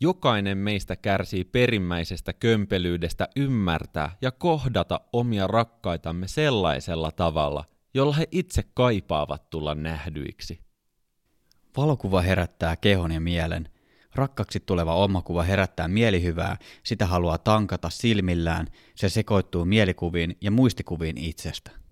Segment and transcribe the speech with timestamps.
[0.00, 7.64] Jokainen meistä kärsii perimmäisestä kömpelyydestä ymmärtää ja kohdata omia rakkaitamme sellaisella tavalla,
[7.94, 10.60] jolla he itse kaipaavat tulla nähdyiksi.
[11.76, 13.68] Valokuva herättää kehon ja mielen.
[14.14, 21.85] Rakkaksi tuleva omakuva herättää mielihyvää, sitä haluaa tankata silmillään, se sekoittuu mielikuviin ja muistikuviin itsestä.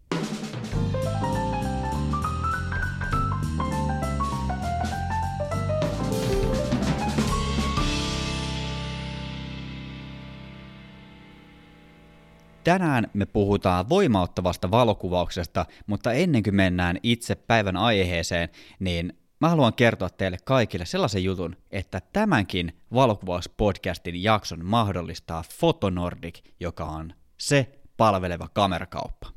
[12.64, 19.74] Tänään me puhutaan voimauttavasta valokuvauksesta, mutta ennen kuin mennään itse päivän aiheeseen, niin mä haluan
[19.74, 28.48] kertoa teille kaikille sellaisen jutun, että tämänkin valokuvauspodcastin jakson mahdollistaa Fotonordic, joka on se palveleva
[28.48, 29.28] kamerakauppa.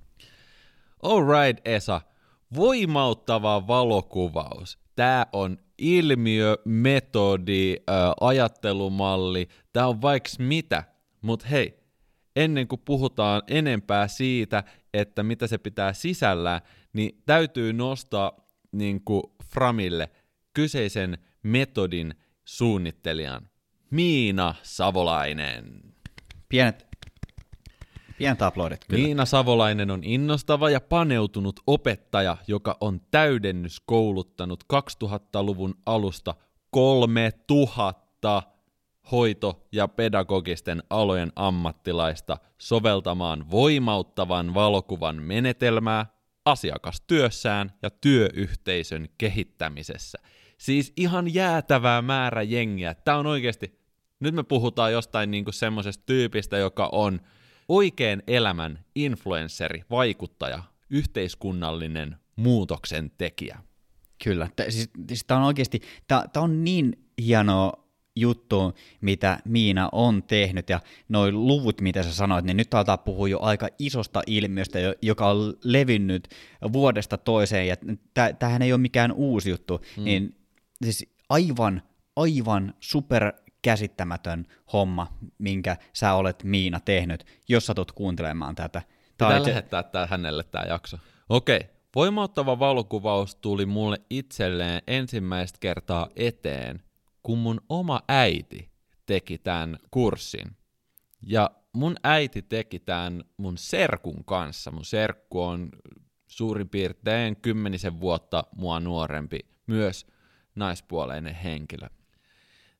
[1.03, 2.01] Alright Esa,
[2.55, 4.79] voimauttava valokuvaus.
[4.95, 7.75] Tämä on ilmiö, metodi,
[8.21, 10.83] ajattelumalli, tämä on vaikka mitä.
[11.21, 11.76] Mutta hei,
[12.37, 16.61] ennen kuin puhutaan enempää siitä, että mitä se pitää sisällään,
[16.93, 18.31] niin täytyy nostaa
[18.71, 20.09] niin kuin Framille
[20.53, 22.13] kyseisen metodin
[22.45, 23.49] suunnittelijan
[23.91, 25.81] Miina Savolainen.
[26.49, 26.87] Pienet,
[28.17, 29.03] pienet aplodit kyllä.
[29.03, 36.35] Miina Savolainen on innostava ja paneutunut opettaja, joka on täydennyskouluttanut 2000-luvun alusta
[36.69, 38.56] 3000
[39.11, 46.05] hoito- ja pedagogisten alojen ammattilaista soveltamaan voimauttavan valokuvan menetelmää
[46.45, 50.17] asiakastyössään ja työyhteisön kehittämisessä.
[50.57, 52.93] Siis ihan jäätävää määrä jengiä.
[52.93, 53.79] Tämä on oikeasti,
[54.19, 57.21] nyt me puhutaan jostain niinku semmoisesta tyypistä, joka on
[57.67, 63.59] oikean elämän influensseri, vaikuttaja, yhteiskunnallinen muutoksen tekijä.
[64.23, 67.86] Kyllä, T- siis, siis tämä on oikeasti, tämä on niin hienoa
[68.19, 70.79] juttu, mitä Miina on tehnyt, ja
[71.09, 75.53] noin luvut, mitä sä sanoit, niin nyt aletaan puhua jo aika isosta ilmiöstä, joka on
[75.63, 76.27] levinnyt
[76.73, 77.75] vuodesta toiseen, ja
[78.39, 80.03] tämähän ei ole mikään uusi juttu, mm.
[80.03, 80.35] niin
[80.83, 81.81] siis aivan,
[82.15, 85.07] aivan super käsittämätön homma,
[85.37, 88.81] minkä sä olet Miina tehnyt, jos sä tulet kuuntelemaan tätä.
[89.11, 90.97] Pitää Tää lähettää tää hänelle tämä jakso.
[91.29, 91.59] Okei,
[91.95, 96.83] voimauttava valokuvaus tuli mulle itselleen ensimmäistä kertaa eteen,
[97.27, 98.71] kun mun oma äiti
[99.05, 100.55] teki tämän kurssin.
[101.21, 104.71] Ja mun äiti teki tämän mun serkun kanssa.
[104.71, 105.69] Mun serkku on
[106.27, 110.07] suurin piirtein kymmenisen vuotta mua nuorempi, myös
[110.55, 111.87] naispuoleinen henkilö.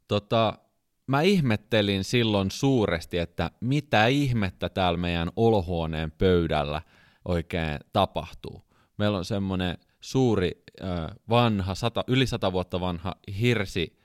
[0.08, 0.60] Tota,
[1.08, 6.82] mä ihmettelin silloin suuresti, että mitä ihmettä täällä meidän olohuoneen pöydällä
[7.26, 8.62] oikein tapahtuu.
[8.98, 10.64] Meillä on semmoinen suuri,
[11.30, 13.98] vanha, sata, yli sata vuotta vanha hirsi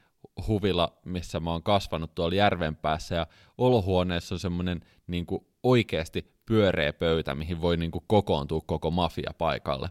[0.47, 3.27] huvila, missä mä oon kasvanut tuolla järven päässä, ja
[3.59, 5.27] olohuoneessa on semmoinen niin
[5.63, 9.91] oikeasti pyöreä pöytä, mihin voi niin kuin kokoontua koko mafia paikalle.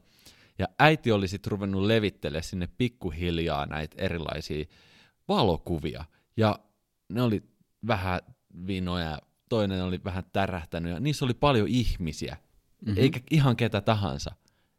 [0.59, 4.65] Ja äiti oli sitten ruvennut levittelemään sinne pikkuhiljaa näitä erilaisia
[5.27, 6.05] valokuvia,
[6.37, 6.59] ja
[7.09, 7.43] ne oli
[7.87, 8.19] vähän
[8.67, 9.19] vinoja,
[9.49, 12.37] toinen oli vähän tärähtänyt, ja niissä oli paljon ihmisiä,
[12.85, 13.01] mm-hmm.
[13.01, 14.35] eikä ihan ketä tahansa.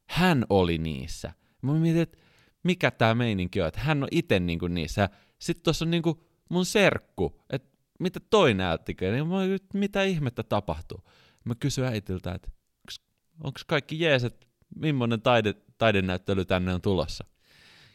[0.08, 1.32] Hän oli niissä.
[1.62, 2.18] Mä mietin, että
[2.62, 5.08] mikä tämä meininki on, että hän on itse niinku niissä,
[5.42, 9.36] sitten tuossa on niinku mun serkku, että mitä toi näyttikö, niin mä,
[9.74, 11.04] mitä ihmettä tapahtuu.
[11.44, 12.50] Mä kysyin äitiltä, että
[13.44, 17.24] onko kaikki jees, että millainen taide, taidenäyttely tänne on tulossa.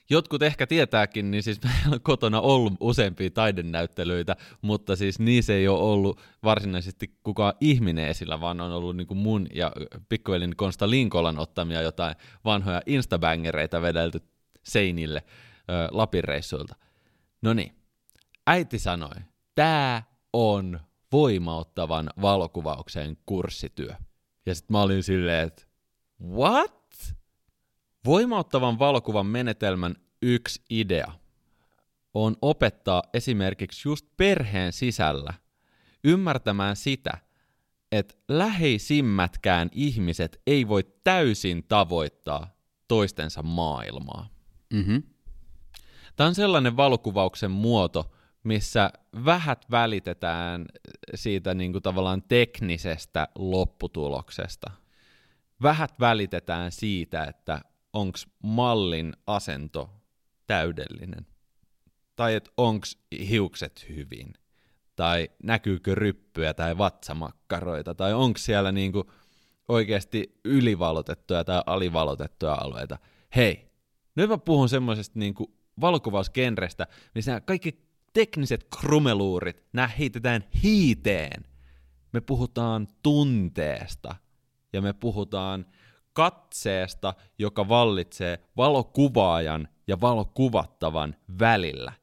[0.09, 5.67] Jotkut ehkä tietääkin, niin siis meillä on kotona ollut useampia taidenäyttelyitä, mutta siis niissä ei
[5.67, 9.71] ole ollut varsinaisesti kukaan ihminen esillä, vaan on ollut niin kuin mun ja
[10.09, 12.15] pikkuvelin Konsta Linkolan ottamia jotain
[12.45, 14.21] vanhoja instabängereitä vedelty
[14.63, 15.23] seinille
[15.69, 16.75] ö, Lapin reissuilta.
[17.41, 17.75] No niin,
[18.47, 19.15] äiti sanoi,
[19.55, 20.03] tämä
[20.33, 20.79] on
[21.11, 23.93] voimauttavan valokuvauksen kurssityö.
[24.45, 25.63] Ja sitten mä olin silleen, että
[26.21, 27.15] what?
[28.05, 31.11] Voimauttavan valokuvan menetelmän yksi idea
[32.13, 35.33] on opettaa esimerkiksi just perheen sisällä
[36.03, 37.17] ymmärtämään sitä,
[37.91, 42.55] että läheisimmätkään ihmiset ei voi täysin tavoittaa
[42.87, 44.29] toistensa maailmaa.
[44.73, 45.03] Mm-hmm.
[46.17, 48.11] Tämä on sellainen valokuvauksen muoto,
[48.43, 48.91] missä
[49.25, 50.65] vähät välitetään
[51.15, 54.71] siitä niin kuin tavallaan teknisestä lopputuloksesta.
[55.61, 57.61] Vähät välitetään siitä, että
[57.93, 59.89] onko mallin asento
[60.47, 61.27] täydellinen.
[62.15, 62.85] Tai että onko
[63.29, 64.33] hiukset hyvin.
[64.95, 67.95] Tai näkyykö ryppyjä tai vatsamakkaroita.
[67.95, 69.11] Tai onko siellä niinku
[69.67, 72.97] oikeasti ylivalotettuja tai alivalotettuja alueita.
[73.35, 73.71] Hei,
[74.15, 81.43] nyt mä puhun semmoisesta niinku valokuvausgenrestä, missä kaikki tekniset krumeluurit, nämä heitetään hiiteen.
[82.11, 84.15] Me puhutaan tunteesta
[84.73, 85.65] ja me puhutaan
[86.13, 91.93] katseesta, joka vallitsee valokuvaajan ja valokuvattavan välillä.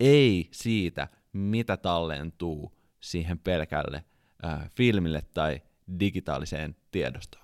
[0.00, 4.04] Ei siitä, mitä tallentuu siihen pelkälle
[4.44, 5.62] äh, filmille tai
[6.00, 7.43] digitaaliseen tiedostoon.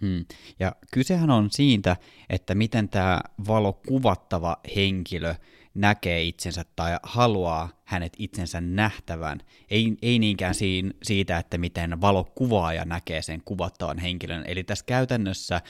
[0.00, 0.24] Hmm.
[0.58, 1.96] Ja kysehän on siitä,
[2.30, 5.34] että miten tämä valokuvattava henkilö
[5.74, 9.40] näkee itsensä tai haluaa hänet itsensä nähtävän.
[9.70, 14.44] Ei, ei niinkään siin, siitä, että miten valokuvaaja näkee sen kuvattavan henkilön.
[14.46, 15.60] Eli tässä käytännössä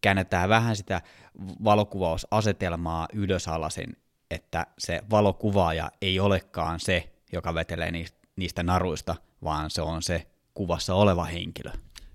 [0.00, 1.02] käännetään vähän sitä
[1.64, 3.96] valokuvausasetelmaa ylösalasin,
[4.30, 7.92] että se valokuvaaja ei olekaan se, joka vetelee
[8.36, 11.70] niistä naruista, vaan se on se kuvassa oleva henkilö.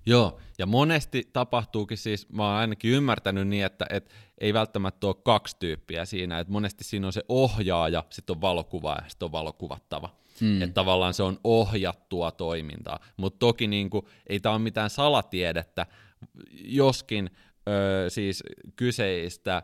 [0.06, 5.14] Joo, ja monesti tapahtuukin siis, mä oon ainakin ymmärtänyt niin, että et ei välttämättä ole
[5.24, 9.32] kaksi tyyppiä siinä, että monesti siinä on se ohjaaja, sitten on valokuva ja sitten on
[9.32, 10.10] valokuvattava.
[10.40, 10.62] Hmm.
[10.62, 15.86] Että tavallaan se on ohjattua toimintaa, mutta toki niin kuin, ei tämä ole mitään salatiedettä,
[16.64, 17.30] joskin
[17.68, 18.42] ö, siis
[18.76, 19.62] kyseistä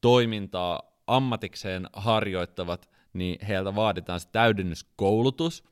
[0.00, 5.64] toimintaa ammatikseen harjoittavat, niin heiltä vaaditaan se täydennyskoulutus,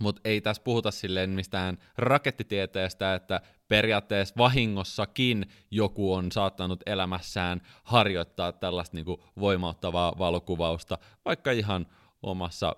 [0.00, 8.52] mutta ei tässä puhuta silleen mistään rakettitieteestä, että periaatteessa vahingossakin joku on saattanut elämässään harjoittaa
[8.52, 11.86] tällaista niin kuin voimauttavaa valokuvausta, vaikka ihan
[12.22, 12.76] omassa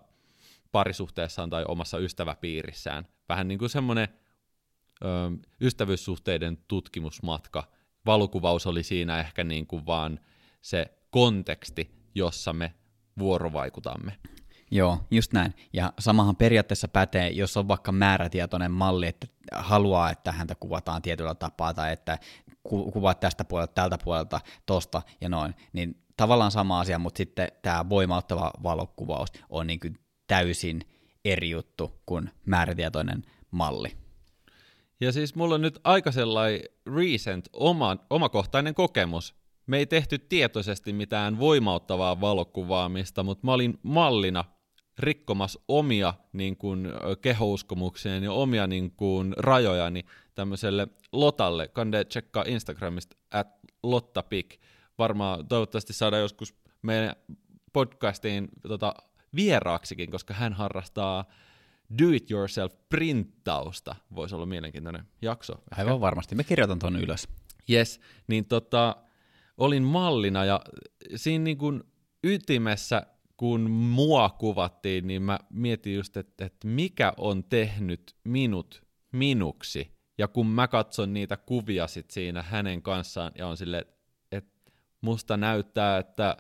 [0.72, 3.06] parisuhteessaan tai omassa ystäväpiirissään.
[3.28, 4.08] Vähän niin kuin semmoinen
[5.61, 7.64] ystävyyssuhteiden tutkimusmatka.
[8.06, 10.20] Valokuvaus oli siinä ehkä niin kuin vaan
[10.62, 12.75] se konteksti, jossa me
[13.19, 14.16] vuorovaikutamme.
[14.70, 15.55] Joo, just näin.
[15.72, 21.34] Ja samahan periaatteessa pätee, jos on vaikka määrätietoinen malli, että haluaa, että häntä kuvataan tietyllä
[21.34, 22.19] tapaa tai että
[22.62, 27.49] ku- kuvaat tästä puolelta, tältä puolelta, tosta ja noin, niin tavallaan sama asia, mutta sitten
[27.62, 30.81] tämä voimauttava valokuvaus on niin kuin täysin
[31.25, 33.96] eri juttu kuin määrätietoinen malli.
[35.00, 36.61] Ja siis mulla on nyt aika sellainen
[36.96, 39.34] recent oma, omakohtainen kokemus.
[39.66, 44.44] Me ei tehty tietoisesti mitään voimauttavaa valokuvaamista, mutta mä olin mallina
[44.99, 46.88] rikkomas omia niin kuin,
[47.20, 50.05] kehouskomuksia ja omia niin kuin, rajojani
[50.35, 51.69] tämmöiselle Lotalle.
[51.69, 53.49] Kande tsekkaa Instagramista at
[53.82, 54.61] lottapik.
[54.99, 57.17] Varmaan toivottavasti saadaan joskus meidän
[57.73, 58.94] podcastiin tota,
[59.35, 61.25] vieraaksikin, koska hän harrastaa
[61.99, 63.94] do-it-yourself-printtausta.
[64.14, 65.55] Voisi olla mielenkiintoinen jakso.
[65.70, 66.35] Aivan varmasti.
[66.35, 67.29] Me kirjoitan tuon ylös.
[67.70, 68.97] Yes, niin tota,
[69.58, 70.61] olin mallina ja
[71.17, 71.85] siinä niin kuin
[72.25, 73.06] ytimessä
[73.37, 78.83] kun mua kuvattiin, niin mä mietin just, että, että mikä on tehnyt minut
[79.13, 79.95] minuksi.
[80.19, 83.85] Ja kun mä katson niitä kuvia sit siinä hänen kanssaan ja on silleen,
[84.33, 84.71] että
[85.01, 86.37] musta näyttää, että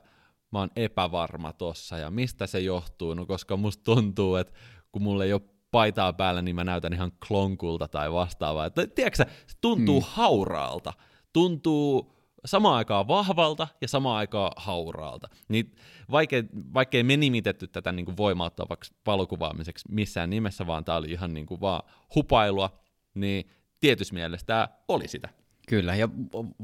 [0.52, 4.52] mä oon epävarma tossa ja mistä se johtuu, no koska musta tuntuu, että
[4.92, 8.70] kun mulla ei ole paitaa päällä, niin mä näytän ihan klonkulta tai vastaavaa.
[8.70, 9.26] Tiedätkö se
[9.60, 10.06] tuntuu mm.
[10.10, 10.92] hauraalta,
[11.32, 12.14] tuntuu
[12.44, 15.28] samaan aikaan vahvalta ja samaan aikaan hauraalta.
[15.48, 15.74] Niin
[16.10, 16.42] vaikea,
[16.74, 21.46] vaikkei me nimitetty tätä niin kuin voimauttavaksi valokuvaamiseksi missään nimessä, vaan tämä oli ihan niin
[21.46, 21.82] kuin vaan
[22.14, 22.78] hupailua,
[23.14, 23.50] niin
[23.80, 25.28] tietyssä mielessä tämä oli sitä.
[25.68, 26.08] Kyllä, ja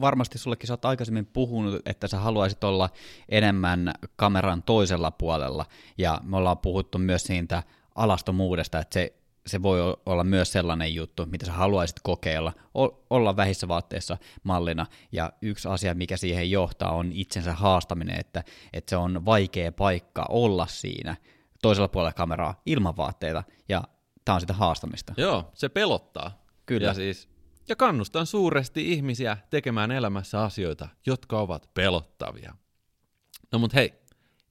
[0.00, 2.91] varmasti sullekin sä oot aikaisemmin puhunut, että sä haluaisit olla
[3.29, 5.67] enemmän kameran toisella puolella,
[5.99, 7.62] ja me ollaan puhuttu myös siitä
[7.94, 9.19] alastomuudesta, että se
[9.50, 12.52] se voi olla myös sellainen juttu, mitä sä haluaisit kokeilla,
[13.10, 18.90] olla vähissä vaatteissa mallina, ja yksi asia, mikä siihen johtaa, on itsensä haastaminen, että, että
[18.90, 21.16] se on vaikea paikka olla siinä
[21.62, 23.82] toisella puolella kameraa ilman vaatteita, ja
[24.24, 25.14] tämä on sitä haastamista.
[25.16, 26.44] Joo, se pelottaa.
[26.66, 26.86] Kyllä.
[26.86, 27.28] Ja, siis,
[27.69, 32.54] ja kannustan suuresti ihmisiä tekemään elämässä asioita, jotka ovat pelottavia.
[33.52, 33.94] No mut hei,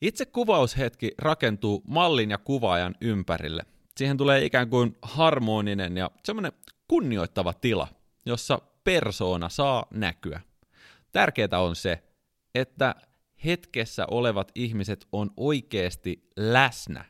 [0.01, 3.65] itse kuvaushetki rakentuu mallin ja kuvaajan ympärille–
[3.97, 6.51] siihen tulee ikään kuin harmoninen ja semmoinen
[6.87, 7.87] kunnioittava tila,
[8.25, 10.41] jossa persoona saa näkyä.
[11.11, 12.03] Tärkeää on se,
[12.55, 12.95] että
[13.45, 17.05] hetkessä olevat ihmiset on oikeasti läsnä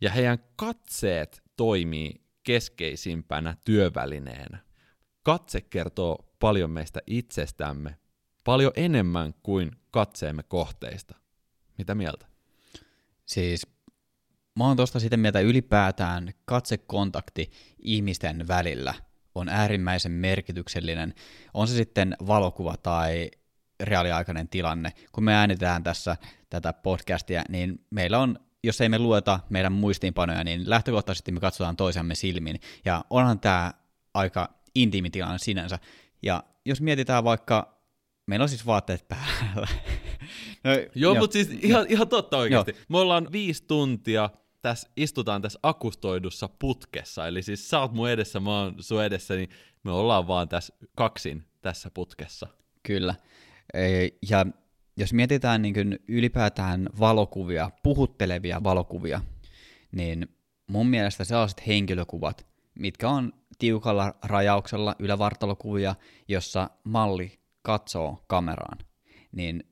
[0.00, 4.58] ja heidän katseet toimii keskeisimpänä työvälineenä.
[5.22, 7.98] Katse kertoo paljon meistä itsestämme,
[8.44, 11.14] paljon enemmän kuin katseemme kohteista.
[11.78, 12.26] Mitä mieltä?
[13.26, 13.66] Siis
[14.58, 18.94] Mä oon tosta sitä mieltä ylipäätään katsekontakti ihmisten välillä
[19.34, 21.14] on äärimmäisen merkityksellinen.
[21.54, 23.30] On se sitten valokuva tai
[23.80, 24.92] reaaliaikainen tilanne.
[25.12, 26.16] Kun me äänitään tässä
[26.50, 31.76] tätä podcastia, niin meillä on, jos ei me lueta meidän muistiinpanoja, niin lähtökohtaisesti me katsotaan
[31.76, 32.60] toisiamme silmin.
[32.84, 33.74] Ja onhan tämä
[34.14, 35.78] aika intiimi tilanne sinänsä.
[36.22, 37.78] Ja jos mietitään vaikka,
[38.26, 39.68] meillä on siis vaatteet päällä,
[40.64, 42.70] No, Joo, mutta siis ihan, ihan totta oikeasti.
[42.70, 42.80] Joo.
[42.88, 44.30] Me ollaan viisi tuntia,
[44.64, 49.34] tässä, istutaan tässä akustoidussa putkessa, eli siis sä oot mun edessä, mä oon sun edessä,
[49.34, 49.48] niin
[49.82, 52.46] me ollaan vaan tässä kaksin tässä putkessa.
[52.82, 53.14] Kyllä.
[54.30, 54.46] Ja
[54.96, 59.20] jos mietitään niin kuin ylipäätään valokuvia, puhuttelevia valokuvia,
[59.92, 60.28] niin
[60.66, 62.46] mun mielestä sellaiset henkilökuvat,
[62.78, 65.94] mitkä on tiukalla rajauksella ylävartalokuvia,
[66.28, 68.78] jossa malli katsoo kameraan,
[69.32, 69.64] niin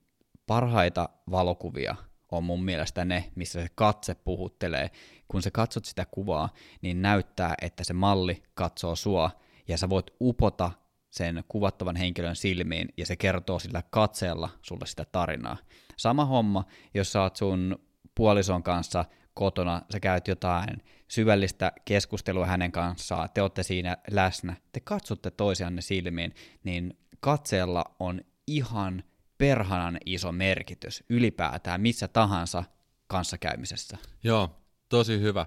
[0.46, 1.94] parhaita valokuvia
[2.32, 4.90] on mun mielestä ne, missä se katse puhuttelee.
[5.28, 6.48] Kun sä katsot sitä kuvaa,
[6.82, 9.30] niin näyttää, että se malli katsoo sua,
[9.68, 10.70] ja sä voit upota
[11.10, 15.56] sen kuvattavan henkilön silmiin, ja se kertoo sillä katseella sulle sitä tarinaa.
[15.96, 17.78] Sama homma, jos sä oot sun
[18.14, 24.80] puolison kanssa kotona, sä käyt jotain syvällistä keskustelua hänen kanssaan, te olette siinä läsnä, te
[24.80, 26.34] katsotte toisianne silmiin,
[26.64, 29.02] niin katseella on ihan
[29.42, 32.64] perhanan iso merkitys ylipäätään missä tahansa
[33.06, 33.98] kanssakäymisessä.
[34.24, 34.50] Joo,
[34.88, 35.46] tosi hyvä.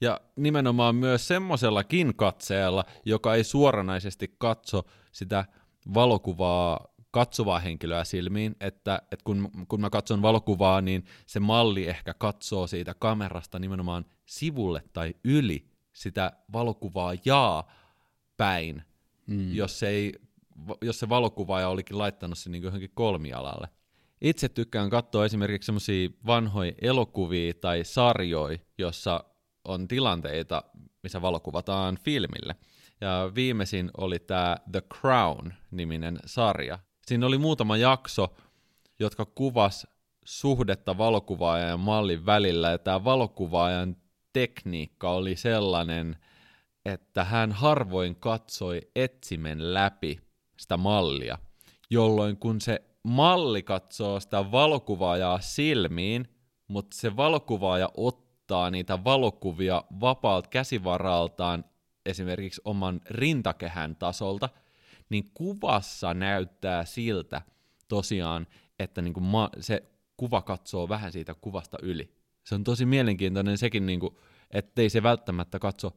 [0.00, 4.82] Ja nimenomaan myös semmoisellakin katseella, joka ei suoranaisesti katso
[5.12, 5.44] sitä
[5.94, 12.14] valokuvaa katsovaa henkilöä silmiin, että, että kun, kun mä katson valokuvaa, niin se malli ehkä
[12.14, 17.72] katsoo siitä kamerasta nimenomaan sivulle tai yli sitä valokuvaa jaa
[18.36, 18.82] päin,
[19.26, 19.54] mm.
[19.54, 20.12] jos, ei,
[20.82, 23.68] jos se valokuvaaja olikin laittanut sen niin johonkin kolmialalle.
[24.20, 29.24] Itse tykkään katsoa esimerkiksi semmoisia vanhoja elokuvia tai sarjoja, jossa
[29.64, 30.64] on tilanteita,
[31.02, 32.56] missä valokuvataan filmille.
[33.00, 36.78] Ja viimeisin oli tämä The Crown-niminen sarja.
[37.06, 38.34] Siinä oli muutama jakso,
[38.98, 39.86] jotka kuvas
[40.24, 43.96] suhdetta valokuvaajan ja mallin välillä, ja tämä valokuvaajan
[44.32, 46.16] tekniikka oli sellainen,
[46.84, 50.23] että hän harvoin katsoi etsimen läpi
[50.64, 51.38] sitä mallia,
[51.90, 56.28] jolloin kun se malli katsoo sitä valokuvaajaa silmiin,
[56.68, 61.64] mutta se valokuvaaja ottaa niitä valokuvia vapaalta käsivaraltaan
[62.06, 64.48] esimerkiksi oman rintakehän tasolta,
[65.08, 67.42] niin kuvassa näyttää siltä
[67.88, 68.46] tosiaan,
[68.78, 69.82] että niin kuin ma- se
[70.16, 72.14] kuva katsoo vähän siitä kuvasta yli.
[72.44, 74.16] Se on tosi mielenkiintoinen sekin, niin kuin,
[74.50, 75.90] ettei se välttämättä katso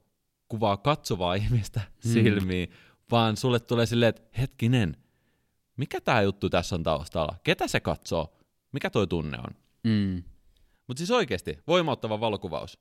[0.48, 2.14] kuvaa katsovaa ihmistä hmm.
[2.14, 2.72] silmiin,
[3.12, 4.98] vaan sulle tulee silleen, että hetkinen,
[5.78, 7.36] mikä tämä juttu tässä on taustalla?
[7.44, 8.38] Ketä se katsoo?
[8.72, 9.56] Mikä toi tunne on?
[9.84, 10.24] Mm.
[10.88, 12.80] Mutta siis oikeasti, voimauttava valokuvaus.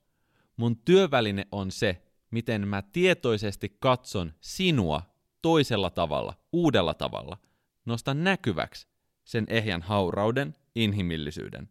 [0.57, 5.01] Mun työväline on se, miten mä tietoisesti katson sinua
[5.41, 7.37] toisella tavalla, uudella tavalla.
[7.85, 8.87] Nostan näkyväksi
[9.25, 11.69] sen ehjän haurauden, inhimillisyyden.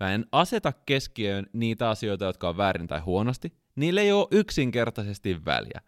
[0.00, 3.52] Mä en aseta keskiöön niitä asioita, jotka on väärin tai huonosti.
[3.76, 5.80] Niille ei ole yksinkertaisesti väliä.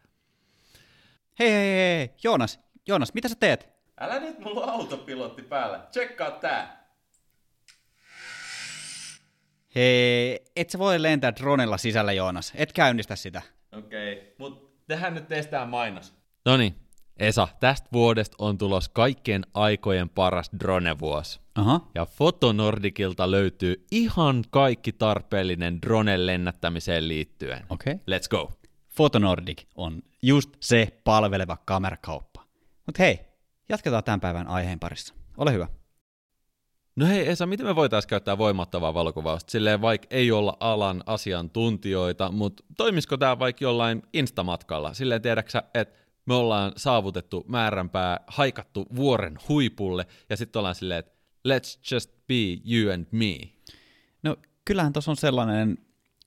[1.41, 3.69] Hei, hei, hei, Joonas, Joonas, mitä sä teet?
[4.01, 5.87] Älä nyt mulla on autopilotti päällä.
[5.91, 6.91] Tsekkaa tää.
[9.75, 12.53] Hei, et sä voi lentää dronella sisällä, Joonas.
[12.55, 13.43] Et käynnistä sitä.
[13.73, 16.15] Okei, okay, mut tehdään nyt teistä mainos.
[16.45, 16.75] Noni,
[17.17, 21.41] Esa, tästä vuodesta on tulos kaikkien aikojen paras drone-vuosi.
[21.55, 21.89] Aha.
[21.95, 27.67] Ja Fotonordikilta löytyy ihan kaikki tarpeellinen dronen lennättämiseen liittyen.
[27.71, 27.93] Okei.
[27.93, 28.19] Okay.
[28.19, 28.60] Let's go.
[28.91, 32.45] Fotonordic on just se palveleva kamerakauppa.
[32.87, 33.21] Mutta hei,
[33.69, 35.15] jatketaan tämän päivän aiheen parissa.
[35.37, 35.69] Ole hyvä.
[36.97, 39.51] No hei Esa, miten me voitaisiin käyttää voimattavaa valokuvausta?
[39.51, 44.95] Silleen vaikka ei olla alan asiantuntijoita, mutta toimisiko tämä vaikka jollain instamatkalla?
[44.95, 51.13] Silleen tiedäksä, että me ollaan saavutettu määränpää, haikattu vuoren huipulle, ja sitten ollaan silleen, että
[51.49, 52.35] let's just be
[52.73, 53.37] you and me.
[54.23, 55.79] No kyllähän tuossa on sellainen,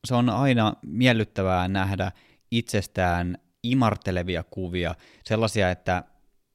[0.08, 2.12] se on aina miellyttävää nähdä
[2.58, 6.04] itsestään imartelevia kuvia, sellaisia, että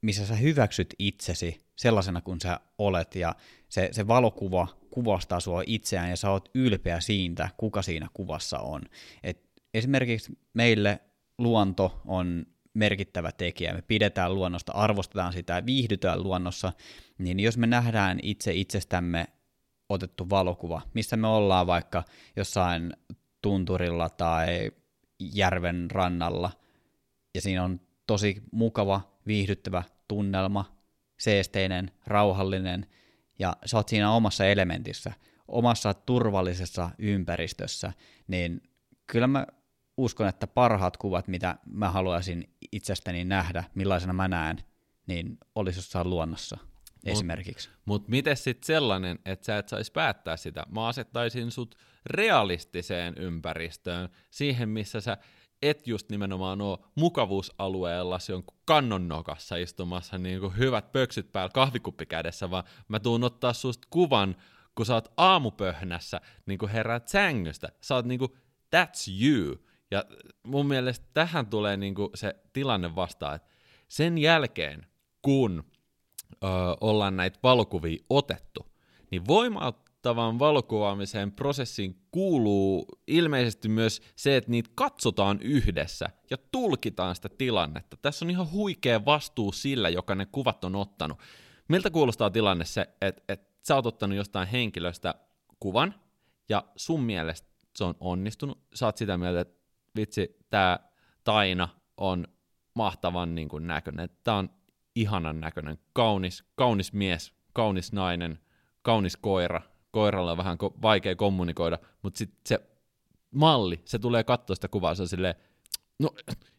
[0.03, 3.35] missä sä hyväksyt itsesi sellaisena kuin sä olet, ja
[3.69, 8.83] se, se valokuva kuvastaa sua itseään, ja sä oot ylpeä siitä, kuka siinä kuvassa on.
[9.23, 11.01] Et esimerkiksi meille
[11.39, 13.75] luonto on merkittävä tekijä.
[13.75, 16.73] Me pidetään luonnosta, arvostetaan sitä ja viihdytään luonnossa,
[17.19, 19.27] niin jos me nähdään itse itsestämme
[19.89, 22.05] otettu valokuva, missä me ollaan vaikka
[22.37, 22.93] jossain
[23.43, 24.71] tunturilla tai
[25.21, 26.51] järven rannalla,
[27.35, 30.79] ja siinä on tosi mukava, viihdyttävä tunnelma,
[31.19, 32.87] seesteinen, rauhallinen,
[33.39, 35.13] ja sä oot siinä omassa elementissä,
[35.49, 37.93] omassa turvallisessa ympäristössä,
[38.29, 38.63] niin
[39.07, 39.47] kyllä mä
[39.97, 44.59] uskon, että parhaat kuvat, mitä mä haluaisin itsestäni nähdä, millaisena mä näen,
[45.07, 47.71] niin olisi jossain luonnossa mut, esimerkiksi.
[47.85, 50.67] Mutta miten sitten sellainen, että sä et saisi päättää sitä?
[50.71, 51.75] Mä asettaisin sut
[52.11, 55.17] realistiseen ympäristöön, siihen missä sä
[55.63, 62.07] et just nimenomaan ole mukavuusalueella jonkun kannon nokassa istumassa niin kuin hyvät pöksyt päällä kahvikuppi
[62.07, 64.37] kädessä, vaan mä tuun ottaa susta kuvan
[64.79, 68.33] kun sä oot aamupöhnässä, niin kun heräät sängystä, sä oot niin kuin,
[68.77, 69.57] that's you.
[69.91, 70.05] Ja
[70.43, 73.49] mun mielestä tähän tulee niin kuin se tilanne vastaan, että
[73.89, 74.87] sen jälkeen,
[75.23, 75.65] kun
[76.33, 76.47] ö,
[76.81, 78.67] ollaan näitä valokuvia otettu,
[79.11, 79.27] niin
[80.17, 87.97] voimauttavan valokuvaamisen prosessiin kuuluu ilmeisesti myös se, että niitä katsotaan yhdessä ja tulkitaan sitä tilannetta.
[87.97, 91.19] Tässä on ihan huikea vastuu sillä, joka ne kuvat on ottanut.
[91.69, 95.15] Miltä kuulostaa tilanne se, että, että sä oot ottanut jostain henkilöstä
[95.61, 95.95] kuvan,
[96.49, 99.61] ja sun mielestä se on onnistunut, sä oot sitä mieltä, että
[99.97, 100.89] vitsi, tää
[101.25, 102.25] Taina on
[102.75, 104.51] mahtavan niin kuin näköinen, tää on
[104.95, 108.39] ihanan näköinen, kaunis, kaunis mies, kaunis nainen,
[108.83, 112.61] kaunis koira, koiralla on vähän ko- vaikea kommunikoida, mutta sitten se
[113.35, 115.35] malli, se tulee katsoa sitä kuvaa, se on silleen,
[115.99, 116.11] no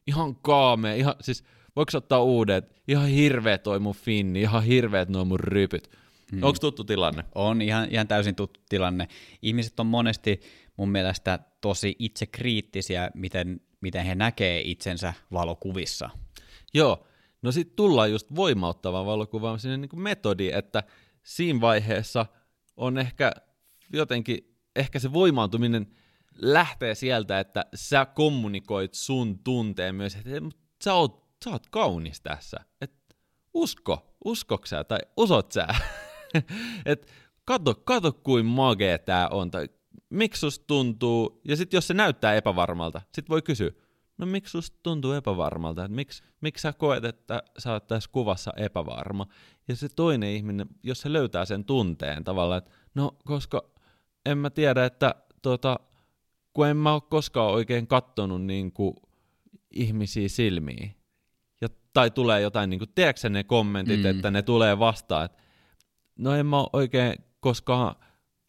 [0.07, 1.43] ihan kaamea, ihan, siis
[1.75, 5.89] voiko ottaa uudet, ihan hirveä toi mun finni, ihan hirveät nuo mun rypyt.
[6.31, 6.43] Hmm.
[6.43, 7.24] Onko tuttu tilanne?
[7.36, 9.07] On ihan, ihan täysin tuttu tilanne.
[9.41, 10.41] Ihmiset on monesti
[10.77, 16.09] mun mielestä tosi itsekriittisiä, miten, miten he näkee itsensä valokuvissa.
[16.74, 17.07] Joo,
[17.41, 20.83] no sitten tullaan just voimauttavan valokuvaamisen niin kuin metodi, että
[21.24, 22.25] siinä vaiheessa
[22.79, 23.31] on ehkä
[23.93, 25.88] jotenkin, ehkä se voimaantuminen
[26.36, 30.29] lähtee sieltä, että sä kommunikoit sun tunteen myös, että
[30.83, 33.15] sä oot, sä oot kaunis tässä, että
[33.53, 35.67] usko, uskoksä tai usot sä,
[36.86, 37.07] että
[37.45, 39.69] kato, kato kuin magee tää on, tai
[40.09, 43.71] miksi tuntuu, ja sitten jos se näyttää epävarmalta, sit voi kysyä,
[44.19, 48.53] no miksi susta tuntuu epävarmalta, että miksi, miksi sä koet, että sä oot tässä kuvassa
[48.57, 49.27] epävarma.
[49.67, 53.69] Ja se toinen ihminen, jos se löytää sen tunteen tavallaan, että no koska
[54.25, 55.79] en mä tiedä, että tota,
[56.53, 58.93] kun en mä ole koskaan oikein kattonut niin kuin
[59.71, 60.95] ihmisiä silmiin.
[61.61, 64.05] Ja, tai tulee jotain, niin kuin, tiedätkö ne kommentit, mm.
[64.05, 65.43] että ne tulee vastaan, että
[66.15, 67.95] no en mä ole oikein koskaan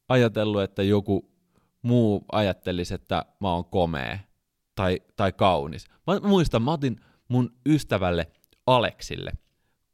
[0.08, 1.30] ajatellut, että joku
[1.82, 4.18] muu ajattelisi, että mä oon komea
[4.80, 5.87] tai, tai kaunis.
[6.06, 8.26] Mä muistan, mä otin mun ystävälle
[8.66, 9.32] Aleksille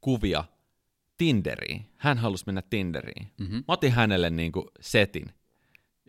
[0.01, 0.43] kuvia
[1.17, 1.85] Tinderiin.
[1.97, 3.31] Hän halusi mennä Tinderiin.
[3.39, 3.55] Mm-hmm.
[3.55, 5.25] Mä otin hänelle niin kuin setin.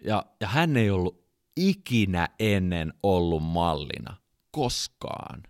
[0.05, 1.25] Ja, ja hän ei ollut
[1.57, 4.17] ikinä ennen ollut mallina.
[4.51, 5.43] Koskaan.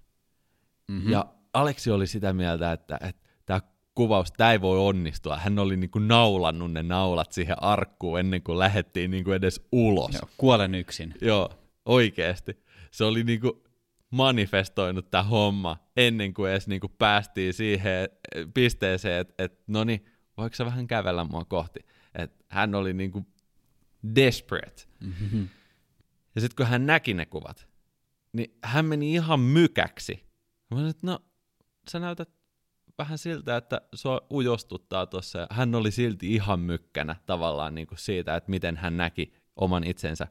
[0.88, 1.12] Mm-hmm.
[1.12, 3.60] Ja Aleksi oli sitä mieltä, että, että tämä
[3.94, 5.36] kuvaus, tämä ei voi onnistua.
[5.36, 9.60] Hän oli niin kuin naulannut ne naulat siihen arkkuun ennen kuin lähdettiin niin kuin edes
[9.72, 10.14] ulos.
[10.14, 11.14] Joo, kuolen yksin.
[11.20, 11.50] Joo,
[11.84, 12.67] oikeasti.
[12.90, 13.52] Se oli niin kuin
[14.10, 18.08] manifestoinut tämä homma ennen kuin edes niin kuin päästiin siihen
[18.54, 20.04] pisteeseen, että et, no niin,
[20.36, 21.80] voiko sä vähän kävellä mua kohti?
[22.14, 23.26] Et hän oli niin kuin
[24.14, 24.82] desperate.
[25.00, 25.48] Mm-hmm.
[26.34, 27.68] Ja sitten kun hän näki ne kuvat,
[28.32, 30.28] niin hän meni ihan mykäksi.
[30.70, 31.18] Mä sanoin, että no,
[31.90, 32.30] sä näytät
[32.98, 35.46] vähän siltä, että sua ujostuttaa tuossa.
[35.50, 40.26] Hän oli silti ihan mykkänä tavallaan niin kuin siitä, että miten hän näki oman itsensä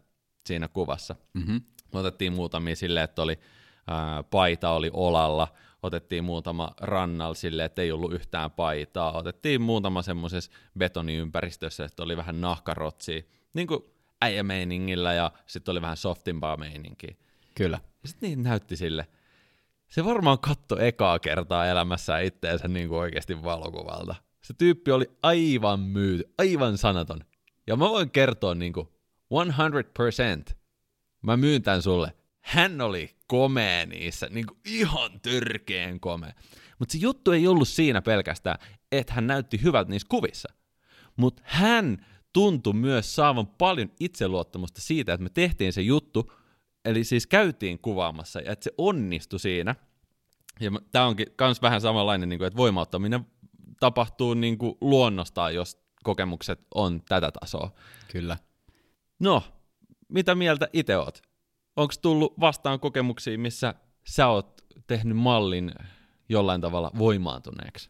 [0.46, 1.16] siinä kuvassa.
[1.34, 1.62] Mm-hmm.
[1.94, 3.40] Otettiin muutamia silleen, että oli
[3.88, 5.48] ää, paita oli olalla,
[5.84, 12.18] otettiin muutama rannal sille, että ei ollut yhtään paitaa, otettiin muutama semmoisessa betoniympäristössä, että oli
[12.18, 13.22] vähän nahkarotsia,
[13.54, 13.84] niin kuin
[14.22, 17.16] äijämeiningillä ja sitten oli vähän softimpaa meininkiä.
[17.56, 17.80] Kyllä.
[18.06, 19.08] Sitten niin näytti sille.
[19.88, 24.16] Se varmaan katto ekaa kertaa elämässä itteensä niin kuin oikeasti valokuvalta.
[24.42, 27.20] Se tyyppi oli aivan myyty, aivan sanaton.
[27.68, 28.88] Ja mä voin kertoa niin kuin
[30.50, 30.56] 100%.
[31.22, 32.14] Mä myyn tän sulle.
[32.42, 36.34] Hän oli komea niissä, niin kuin ihan törkeen komea.
[36.80, 38.60] Mutta se juttu ei ollut siinä pelkästään,
[38.92, 40.50] että hän näytti hyvältä niissä kuvissa.
[41.16, 46.32] Mutta hän tuntui myös saavan paljon itseluottamusta siitä, että me tehtiin se juttu,
[46.86, 49.76] eli siis käytiin kuvaamassa, ja että se onnistui siinä.
[50.60, 53.26] Ja tämä onkin myös vähän samanlainen, niin kuin, että voimauttaminen
[53.80, 57.72] tapahtuu niin kuin luonnostaan, jos kokemukset on tätä tasoa.
[58.12, 58.38] Kyllä.
[59.20, 59.44] No,
[60.10, 61.22] mitä mieltä itse oot?
[61.76, 63.74] Onko tullut vastaan kokemuksia, missä
[64.08, 65.72] sä oot tehnyt mallin
[66.30, 67.90] jollain tavalla voimaantuneeksi?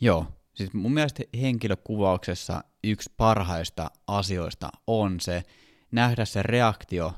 [0.00, 5.42] Joo, siis mun mielestä henkilökuvauksessa yksi parhaista asioista on se
[5.90, 7.12] nähdä se reaktio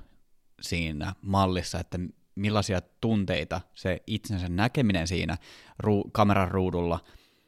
[0.60, 1.98] siinä mallissa, että
[2.34, 5.36] millaisia tunteita se itsensä näkeminen siinä
[5.82, 7.00] ru- kameran ruudulla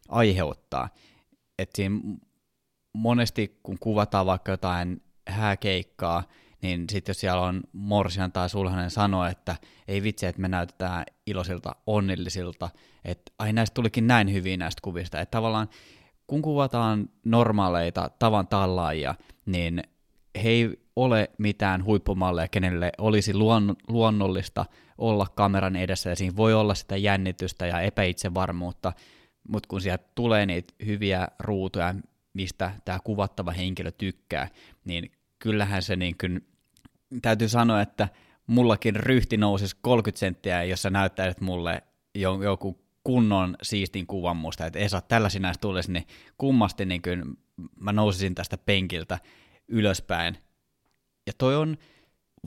[0.09, 0.89] aiheuttaa.
[1.59, 1.97] Et siinä
[2.95, 6.25] monesti kun kuvataan vaikka jotain hääkeikkaa,
[6.63, 9.57] niin sitten jos siellä on morsian tai sulhanen sanoo, että
[9.89, 12.71] ei vitsi, että me näytetään iloisilta, onnellisilta,
[13.05, 15.69] että ai näistä tulikin näin hyvin näistä kuvista, että tavallaan
[16.27, 19.15] kun kuvataan normaaleita tavan tallaajia,
[19.47, 19.83] niin
[20.43, 24.67] he ei ole mitään huippumalleja, kenelle olisi luon, luonnollista
[24.99, 28.93] olla kameran edessä, ja siinä voi olla sitä jännitystä ja epäitsevarmuutta,
[29.49, 31.95] mutta kun sieltä tulee niitä hyviä ruutuja,
[32.35, 34.49] mistä tämä kuvattava henkilö tykkää,
[34.85, 36.47] niin kyllähän se niin kuin,
[37.23, 38.09] täytyy sanoa, että
[38.47, 41.83] mullakin ryhti nousisi 30 senttiä, jos sä näyttäisit mulle
[42.45, 46.07] joku kunnon siistin kuvan musta, että Esa, tällaisia näistä tulisi, niin
[46.39, 47.39] kummasti niin kuin
[47.81, 49.19] mä nousisin tästä penkiltä
[49.69, 50.39] ylöspäin.
[51.27, 51.77] Ja toi on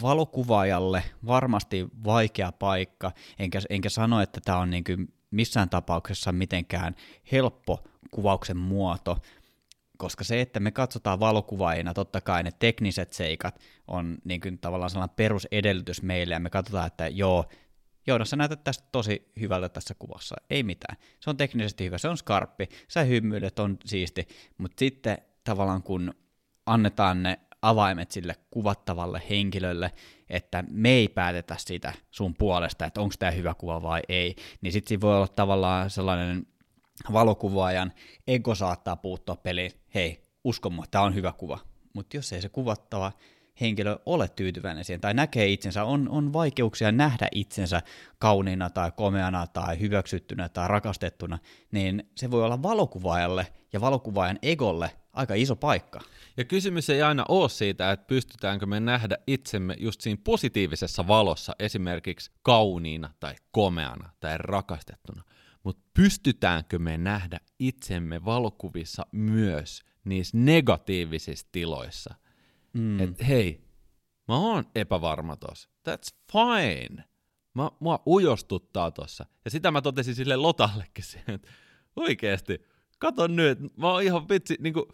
[0.01, 6.95] valokuvaajalle varmasti vaikea paikka, enkä, enkä sano, että tämä on niin kuin missään tapauksessa mitenkään
[7.31, 9.17] helppo kuvauksen muoto,
[9.97, 14.89] koska se, että me katsotaan valokuvaajina, totta kai ne tekniset seikat on niin kuin tavallaan
[14.89, 17.45] sellainen perusedellytys meille, ja me katsotaan, että joo,
[18.07, 20.35] Joonas, sä näytät tästä tosi hyvältä tässä kuvassa.
[20.49, 20.97] Ei mitään.
[21.19, 24.27] Se on teknisesti hyvä, se on skarppi, sä hymyilet, on siisti,
[24.57, 26.13] mutta sitten tavallaan kun
[26.65, 29.91] annetaan ne avaimet sille kuvattavalle henkilölle,
[30.29, 34.73] että me ei päätetä sitä sun puolesta, että onko tämä hyvä kuva vai ei, niin
[34.73, 36.47] sitten siinä voi olla tavallaan sellainen
[37.13, 37.93] valokuvaajan
[38.27, 41.59] ego saattaa puuttua peliin, hei, usko mua, tämä on hyvä kuva.
[41.93, 43.11] Mutta jos ei se kuvattava
[43.61, 47.81] henkilö ole tyytyväinen siihen tai näkee itsensä, on, on vaikeuksia nähdä itsensä
[48.19, 51.39] kauniina tai komeana tai hyväksyttynä tai rakastettuna,
[51.71, 55.99] niin se voi olla valokuvaajalle ja valokuvaajan egolle aika iso paikka.
[56.37, 61.55] Ja kysymys ei aina ole siitä, että pystytäänkö me nähdä itsemme just siinä positiivisessa valossa,
[61.59, 65.23] esimerkiksi kauniina tai komeana tai rakastettuna,
[65.65, 72.15] mutta pystytäänkö me nähdä itsemme valokuvissa myös niissä negatiivisissa tiloissa–
[72.75, 72.99] Mm.
[72.99, 73.61] Että hei,
[74.27, 75.69] mä oon epävarma tossa.
[75.89, 77.03] That's fine.
[77.53, 79.25] Mä, mua ujostuttaa tossa.
[79.45, 81.47] Ja sitä mä totesin sille Lotallekin että
[81.95, 82.65] oikeesti,
[82.99, 84.93] kato nyt, mä oon ihan vitsi, niinku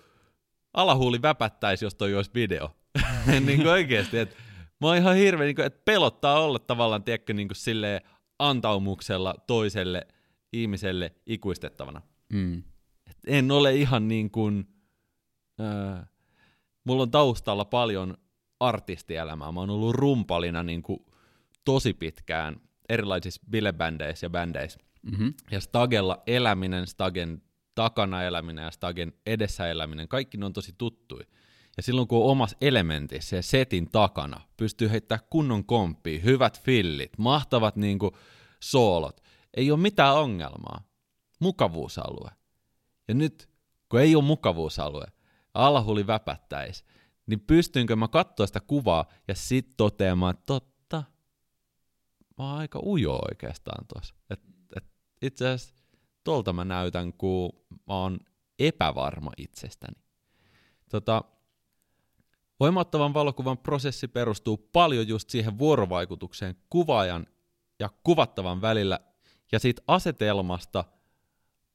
[0.73, 2.75] alahuuli väpättäisi, jos toi olisi video.
[3.45, 4.35] niinku oikeesti, että
[4.81, 8.01] mä oon ihan hirveä, niinku, että pelottaa olla tavallaan, tiedätkö, niinku silleen
[8.39, 10.07] antaumuksella toiselle
[10.53, 12.01] ihmiselle ikuistettavana.
[12.33, 12.63] Mm.
[13.09, 14.67] Et en ole ihan niin kuin,
[15.59, 16.09] äh,
[16.83, 18.17] mulla on taustalla paljon
[18.59, 19.51] artistielämää.
[19.51, 20.99] Mä oon ollut rumpalina niin kuin
[21.65, 24.79] tosi pitkään erilaisissa bilebändeissä ja bändeissä.
[25.03, 25.33] Mm-hmm.
[25.51, 27.41] Ja Stagella eläminen, Stagen
[27.75, 31.21] takana eläminen ja Stagen edessä eläminen, kaikki ne on tosi tuttui.
[31.77, 37.17] Ja silloin kun on omassa elementissä ja setin takana, pystyy heittämään kunnon komppia, hyvät fillit,
[37.17, 38.11] mahtavat niin kuin
[38.59, 39.20] soolot,
[39.53, 40.83] ei ole mitään ongelmaa.
[41.39, 42.31] Mukavuusalue.
[43.07, 43.49] Ja nyt,
[43.89, 45.05] kun ei ole mukavuusalue,
[45.53, 46.83] alhuli väpättäisi,
[47.25, 51.03] niin pystynkö mä katsoa sitä kuvaa ja sitten toteamaan, että totta,
[52.37, 54.15] mä oon aika ujo oikeastaan tuossa.
[54.29, 54.41] Et,
[54.75, 54.83] et
[55.21, 55.83] itse asiassa
[56.23, 58.19] tolta mä näytän, kun mä oon
[58.59, 60.01] epävarma itsestäni.
[60.89, 61.23] Tota,
[62.59, 67.27] voimattavan valokuvan prosessi perustuu paljon just siihen vuorovaikutukseen kuvaajan
[67.79, 68.99] ja kuvattavan välillä,
[69.51, 70.83] ja siitä asetelmasta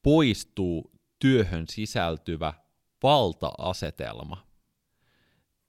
[0.02, 2.52] poistuu työhön sisältyvä
[3.02, 4.46] valta-asetelma.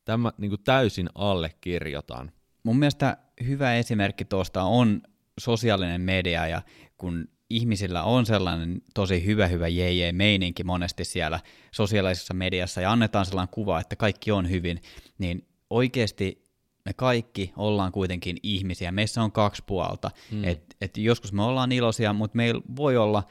[0.05, 2.31] Tämä niin kuin täysin allekirjoitan.
[2.63, 5.01] Mun mielestä hyvä esimerkki tuosta on
[5.39, 6.61] sosiaalinen media ja
[6.97, 11.39] kun ihmisillä on sellainen tosi hyvä, hyvä jee meininki monesti siellä
[11.71, 14.81] sosiaalisessa mediassa ja annetaan sellainen kuva, että kaikki on hyvin,
[15.17, 16.46] niin oikeasti
[16.87, 18.91] me kaikki ollaan kuitenkin ihmisiä.
[18.91, 20.11] Meissä on kaksi puolta.
[20.31, 20.43] Mm.
[20.43, 23.23] Et, et joskus me ollaan iloisia, mutta meillä voi olla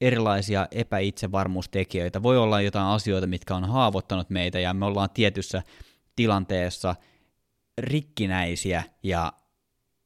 [0.00, 2.22] erilaisia epäitsevarmuustekijöitä.
[2.22, 5.62] Voi olla jotain asioita, mitkä on haavoittanut meitä ja me ollaan tietyssä
[6.16, 6.94] tilanteessa
[7.78, 9.32] rikkinäisiä ja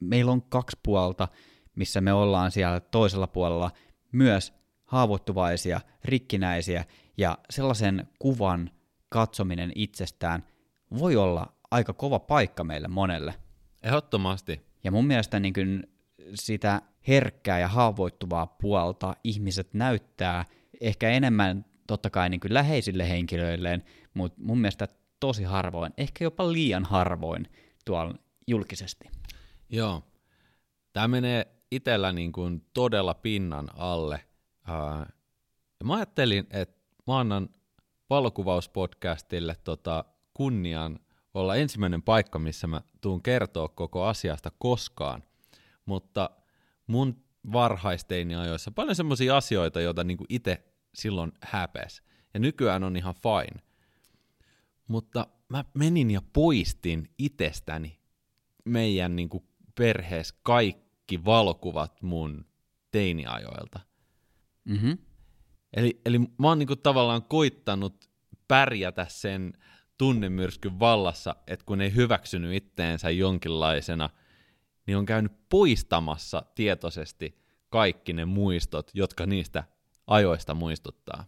[0.01, 1.29] meillä on kaksi puolta,
[1.77, 3.70] missä me ollaan siellä toisella puolella
[4.12, 4.53] myös
[4.85, 6.85] haavoittuvaisia, rikkinäisiä
[7.16, 8.70] ja sellaisen kuvan
[9.09, 10.44] katsominen itsestään
[10.99, 13.35] voi olla aika kova paikka meille monelle.
[13.83, 14.67] Ehdottomasti.
[14.85, 15.87] Ja mun mielestä niin kuin
[16.35, 20.45] sitä herkkää ja haavoittuvaa puolta ihmiset näyttää
[20.81, 23.83] ehkä enemmän totta kai niin kuin läheisille henkilöilleen,
[24.15, 24.89] mutta mun mielestä
[25.21, 27.49] tosi harvoin, ehkä jopa liian harvoin
[27.85, 28.15] tuolla
[28.47, 29.11] julkisesti.
[29.71, 30.03] Joo.
[30.93, 34.21] Tämä menee itsellä niin kuin todella pinnan alle.
[35.81, 37.49] Ja mä ajattelin, että mä annan
[38.11, 40.99] valokuvauspodcastille tota kunnian
[41.35, 45.23] olla ensimmäinen paikka, missä mä tuun kertoa koko asiasta koskaan.
[45.87, 46.31] Mutta
[46.87, 52.03] mun varhaisteini-ajoissa paljon semmoisia asioita, joita niinku itse silloin häpes.
[52.35, 53.62] Ja nykyään on ihan fine.
[54.88, 57.99] Mutta mä menin ja poistin itsestäni
[58.64, 59.44] meidän niinku
[59.75, 62.44] perheessä kaikki valokuvat mun
[62.90, 63.81] teiniajoilta.
[64.64, 64.99] Mm-hmm.
[65.73, 68.11] Eli, eli mä oon niinku tavallaan koittanut
[68.49, 69.53] pärjätä sen
[69.99, 74.11] tunnemyrskyn vallassa, että kun ei hyväksynyt itteensä jonkinlaisena–
[74.87, 79.65] niin on käynyt poistamassa tietoisesti kaikki ne muistot, jotka niistä
[80.07, 81.25] ajoista muistuttaa.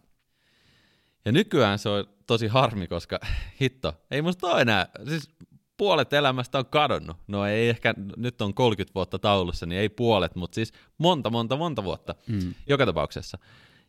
[1.25, 3.19] Ja nykyään se on tosi harmi, koska
[3.61, 5.29] hitto, ei musta ole enää, siis
[5.77, 7.17] puolet elämästä on kadonnut.
[7.27, 11.57] No ei ehkä, nyt on 30 vuotta taulussa, niin ei puolet, mutta siis monta, monta,
[11.57, 12.53] monta vuotta mm.
[12.67, 13.37] joka tapauksessa.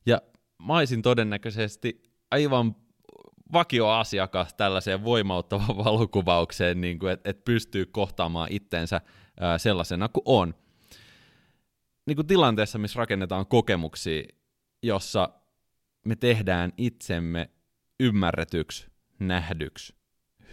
[0.06, 0.22] Ja
[0.66, 2.76] mä olisin todennäköisesti aivan
[3.52, 9.00] vakioasiakas tällaiseen voimauttavaan valokuvaukseen, niin että et pystyy kohtaamaan itsensä
[9.40, 10.54] ää, sellaisena kuin on.
[12.06, 14.22] Niin kuin tilanteessa, missä rakennetaan kokemuksia,
[14.82, 15.28] jossa
[16.04, 17.50] me tehdään itsemme
[18.00, 18.86] ymmärretyksi,
[19.18, 19.94] nähdyksi,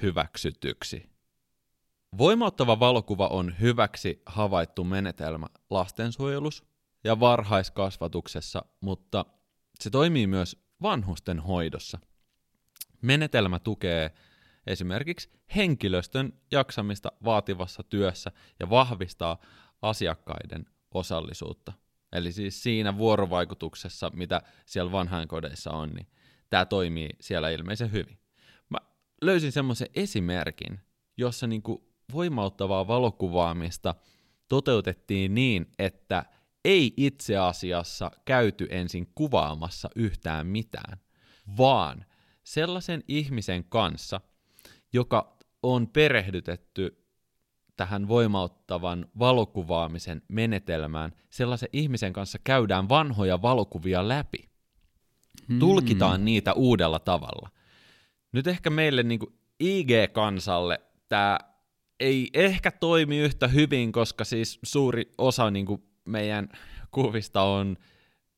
[0.01, 1.09] hyväksytyksi.
[2.17, 6.63] Voimauttava valokuva on hyväksi havaittu menetelmä lastensuojelus
[7.03, 9.25] ja varhaiskasvatuksessa, mutta
[9.79, 11.99] se toimii myös vanhusten hoidossa.
[13.01, 14.11] Menetelmä tukee
[14.67, 19.41] esimerkiksi henkilöstön jaksamista vaativassa työssä ja vahvistaa
[19.81, 21.73] asiakkaiden osallisuutta.
[22.11, 26.07] Eli siis siinä vuorovaikutuksessa, mitä siellä vanhainkodeissa on, niin
[26.49, 28.19] tämä toimii siellä ilmeisen hyvin.
[28.69, 28.77] Mä
[29.21, 30.79] löysin semmoisen esimerkin,
[31.17, 33.95] jossa niinku voimauttavaa valokuvaamista
[34.49, 36.25] toteutettiin niin, että
[36.65, 40.97] ei itse asiassa käyty ensin kuvaamassa yhtään mitään,
[41.57, 42.05] vaan
[42.45, 44.21] sellaisen ihmisen kanssa,
[44.93, 47.05] joka on perehdytetty
[47.75, 54.49] tähän voimauttavan valokuvaamisen menetelmään, sellaisen ihmisen kanssa käydään vanhoja valokuvia läpi.
[55.47, 55.59] Hmm.
[55.59, 57.49] Tulkitaan niitä uudella tavalla.
[58.31, 59.19] Nyt ehkä meille niin
[59.59, 61.39] IG-kansalle tämä
[61.99, 66.49] ei ehkä toimi yhtä hyvin, koska siis suuri osa niin kuin meidän
[66.91, 67.77] kuvista on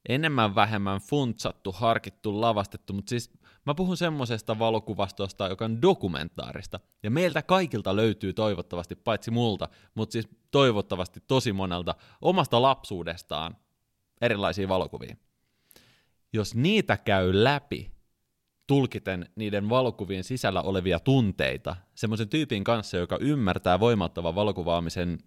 [0.10, 3.32] enemmän vähemmän funtsattu, harkittu, lavastettu, mutta siis
[3.68, 6.80] mä puhun semmoisesta valokuvastosta, joka on dokumentaarista.
[7.04, 13.58] Ja meiltä kaikilta löytyy toivottavasti, paitsi multa, mutta siis toivottavasti tosi monelta omasta lapsuudestaan
[14.22, 15.16] erilaisia valokuvia.
[16.34, 17.92] Jos niitä käy läpi,
[18.68, 25.18] tulkiten niiden valokuvien sisällä olevia tunteita semmoisen tyypin kanssa, joka ymmärtää voimattavan valokuvaamisen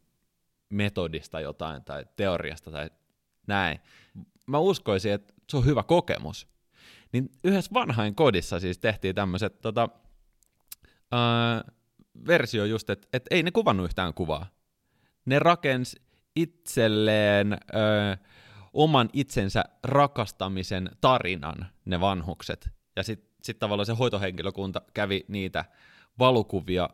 [0.69, 2.91] metodista jotain tai teoriasta tai
[3.47, 3.81] näin.
[4.47, 6.49] Mä uskoisin, että se on hyvä kokemus.
[7.13, 9.89] Niin yhdessä vanhain kodissa siis tehtiin tämmöiset tota,
[11.15, 11.75] äh,
[12.27, 14.47] versio just, että et ei ne kuvannut yhtään kuvaa.
[15.25, 15.97] Ne rakens
[16.37, 18.19] itselleen äh,
[18.73, 22.71] oman itsensä rakastamisen tarinan, ne vanhukset.
[22.97, 25.65] Ja sitten sitten tavallaan se hoitohenkilökunta kävi niitä
[26.19, 26.91] valokuvia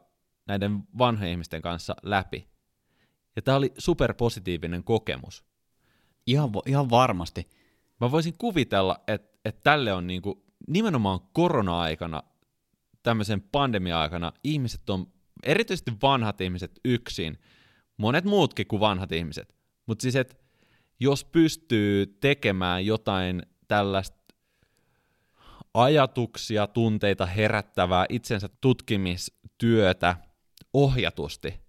[0.46, 2.48] näiden vanhojen ihmisten kanssa läpi.
[3.36, 5.44] Ja tämä oli superpositiivinen kokemus.
[6.26, 7.48] Ihan, ihan varmasti.
[8.00, 12.22] Mä voisin kuvitella, että, että tälle on niinku, nimenomaan korona-aikana,
[13.02, 15.06] tämmöisen pandemia-aikana, ihmiset on,
[15.42, 17.38] erityisesti vanhat ihmiset yksin,
[17.96, 19.54] monet muutkin kuin vanhat ihmiset,
[19.86, 20.36] mutta siis, että
[21.00, 24.16] jos pystyy tekemään jotain tällaista
[25.74, 30.16] ajatuksia, tunteita herättävää itsensä tutkimistyötä
[30.72, 31.65] ohjatusti,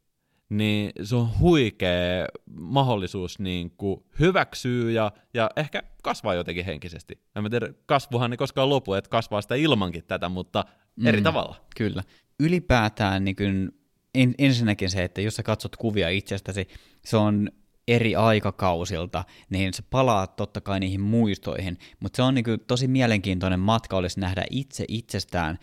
[0.49, 2.25] niin se on huikea
[2.59, 7.21] mahdollisuus niin kuin hyväksyä ja, ja ehkä kasvaa jotenkin henkisesti.
[7.35, 10.65] En mä tiedä, kasvuhan ei koskaan lopu, että kasvaa sitä ilmankin tätä, mutta
[11.05, 11.55] eri mm, tavalla.
[11.77, 12.03] Kyllä.
[12.39, 13.71] Ylipäätään niin kuin,
[14.15, 16.67] en, ensinnäkin se, että jos sä katsot kuvia itsestäsi,
[17.05, 17.49] se on
[17.87, 22.87] eri aikakausilta, niin se palaa totta kai niihin muistoihin, mutta se on niin kuin tosi
[22.87, 25.57] mielenkiintoinen matka olisi nähdä itse itsestään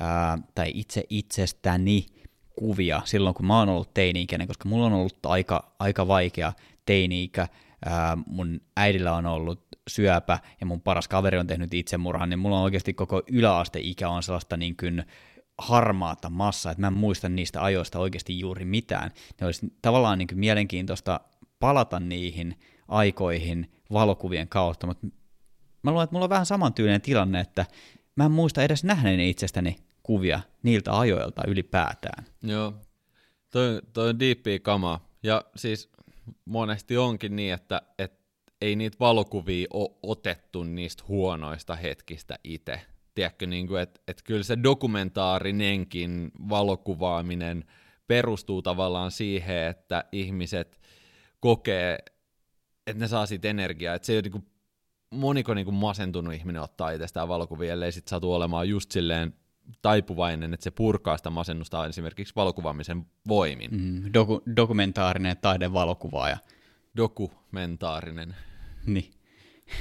[0.00, 2.06] ää, tai itse itsestäni
[2.56, 6.52] kuvia silloin, kun mä oon ollut teini-ikäinen, koska mulla on ollut aika, aika vaikea
[6.86, 7.48] teini-ikä,
[7.84, 12.56] ää, mun äidillä on ollut syöpä ja mun paras kaveri on tehnyt itsemurhan, niin mulla
[12.56, 15.04] on oikeasti koko yläasteikä on sellaista niin kuin
[15.58, 19.10] harmaata massaa, että mä en muista niistä ajoista oikeasti juuri mitään.
[19.40, 21.20] Ne olisi tavallaan niin kuin mielenkiintoista
[21.60, 25.06] palata niihin aikoihin valokuvien kautta, mutta
[25.82, 27.66] mä luulen, että mulla on vähän samantyylinen tilanne, että
[28.16, 32.24] mä en muista edes nähneeni itsestäni kuvia niiltä ajoilta ylipäätään.
[32.42, 32.74] Joo,
[33.50, 35.00] toi, toi on diippiä kama.
[35.22, 35.92] Ja siis
[36.44, 38.24] monesti onkin niin, että, että
[38.60, 42.80] ei niitä valokuvia ole otettu niistä huonoista hetkistä itse.
[43.14, 47.64] Tiedätkö, niin että, että kyllä se dokumentaarinenkin valokuvaaminen
[48.06, 50.80] perustuu tavallaan siihen, että ihmiset
[51.40, 51.98] kokee,
[52.86, 54.46] että ne saa siitä energiaa, että se ei ole niin kuin,
[55.10, 59.34] moniko niin kuin masentunut ihminen ottaa itsestään valokuvia, ellei sit satu olemaan just silleen
[59.82, 63.70] taipuvainen, että se purkaa sitä masennusta esimerkiksi valokuvaamisen voimin.
[63.70, 66.36] Mm, doku, dokumentaarinen taidevalokuvaaja.
[66.96, 68.36] Dokumentaarinen.
[68.86, 69.10] Niin.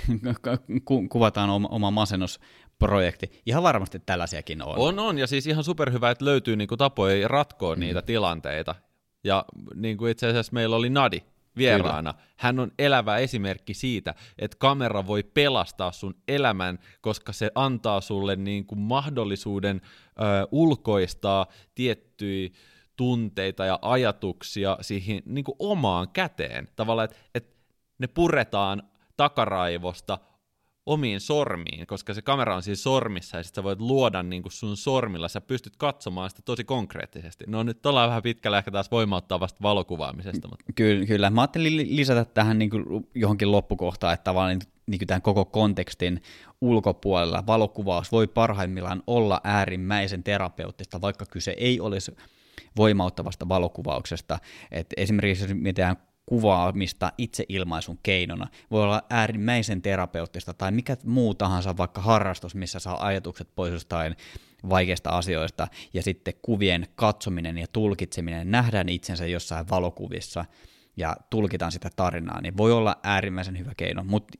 [0.86, 3.42] Ku, kuvataan oma, oma masennusprojekti.
[3.46, 4.78] Ihan varmasti tällaisiakin on.
[4.78, 7.80] On, on, ja siis ihan superhyvä, että löytyy niinku tapoja ratkoa mm.
[7.80, 8.76] niitä tilanteita.
[9.24, 11.22] Ja niin kuin itse asiassa meillä oli Nadi,
[11.58, 12.14] vieraana.
[12.14, 12.26] Kyllä.
[12.38, 18.36] Hän on elävä esimerkki siitä, että kamera voi pelastaa sun elämän, koska se antaa sulle
[18.36, 22.50] niin kuin mahdollisuuden ö, ulkoistaa tiettyjä
[22.96, 26.68] tunteita ja ajatuksia siihen niin kuin omaan käteen.
[26.76, 27.56] Tavallaan, että et
[28.00, 28.84] ne puretaan
[29.18, 30.20] takaraivosta
[30.86, 34.52] omiin sormiin, koska se kamera on siis sormissa ja sitten sä voit luoda niin kuin
[34.52, 37.44] sun sormilla, sä pystyt katsomaan sitä tosi konkreettisesti.
[37.48, 40.48] No nyt ollaan vähän pitkällä ehkä taas vasta valokuvaamisesta.
[40.48, 40.66] Mutta.
[40.76, 41.30] Kyllä, kyllä.
[41.30, 46.22] Mä ajattelin lisätä tähän niin kuin johonkin loppukohtaan, että tavallaan niin kuin tämän koko kontekstin
[46.62, 52.16] ulkopuolella valokuvaus voi parhaimmillaan olla äärimmäisen terapeuttista, vaikka kyse ei olisi
[52.78, 54.40] voimauttavasta valokuvauksesta.
[54.72, 58.48] Et esimerkiksi jos mietitään kuvaamista itseilmaisun keinona.
[58.72, 64.16] Voi olla äärimmäisen terapeuttista tai mikä muu tahansa vaikka harrastus, missä saa ajatukset pois jostain
[64.70, 65.68] vaikeista asioista.
[65.94, 70.46] Ja sitten kuvien katsominen ja tulkitseminen, nähdään itsensä jossain valokuvissa
[70.98, 74.38] ja tulkitaan sitä tarinaa, niin voi olla äärimmäisen hyvä keino, mutta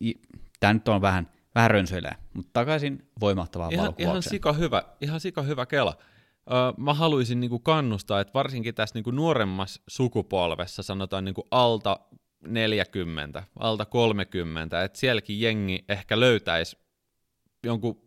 [0.60, 4.14] tämä nyt on vähän, vähän rönsöilee, mutta takaisin voimattavaan ihan, valokuvaukseen.
[4.14, 5.98] Ihan sika hyvä, ihan sika hyvä kela
[6.78, 12.00] mä haluaisin niinku kannustaa, että varsinkin tässä niinku nuoremmassa sukupolvessa, sanotaan niinku alta
[12.48, 16.78] 40, alta 30, että sielläkin jengi ehkä löytäisi
[17.64, 18.02] jonkun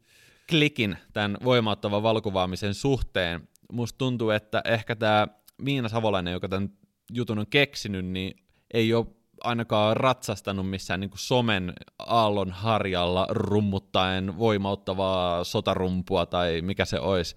[0.49, 3.49] klikin tämän voimauttavan valkuvaamisen suhteen.
[3.73, 5.29] Musta tuntuu, että ehkä tämä
[5.63, 6.71] Miina Savolainen, joka tämän
[7.13, 8.45] jutun on keksinyt, niin
[8.75, 9.07] ei ole
[9.41, 17.37] ainakaan ratsastanut missään niin somen aallon harjalla rummuttaen voimauttavaa sotarumpua tai mikä se olisi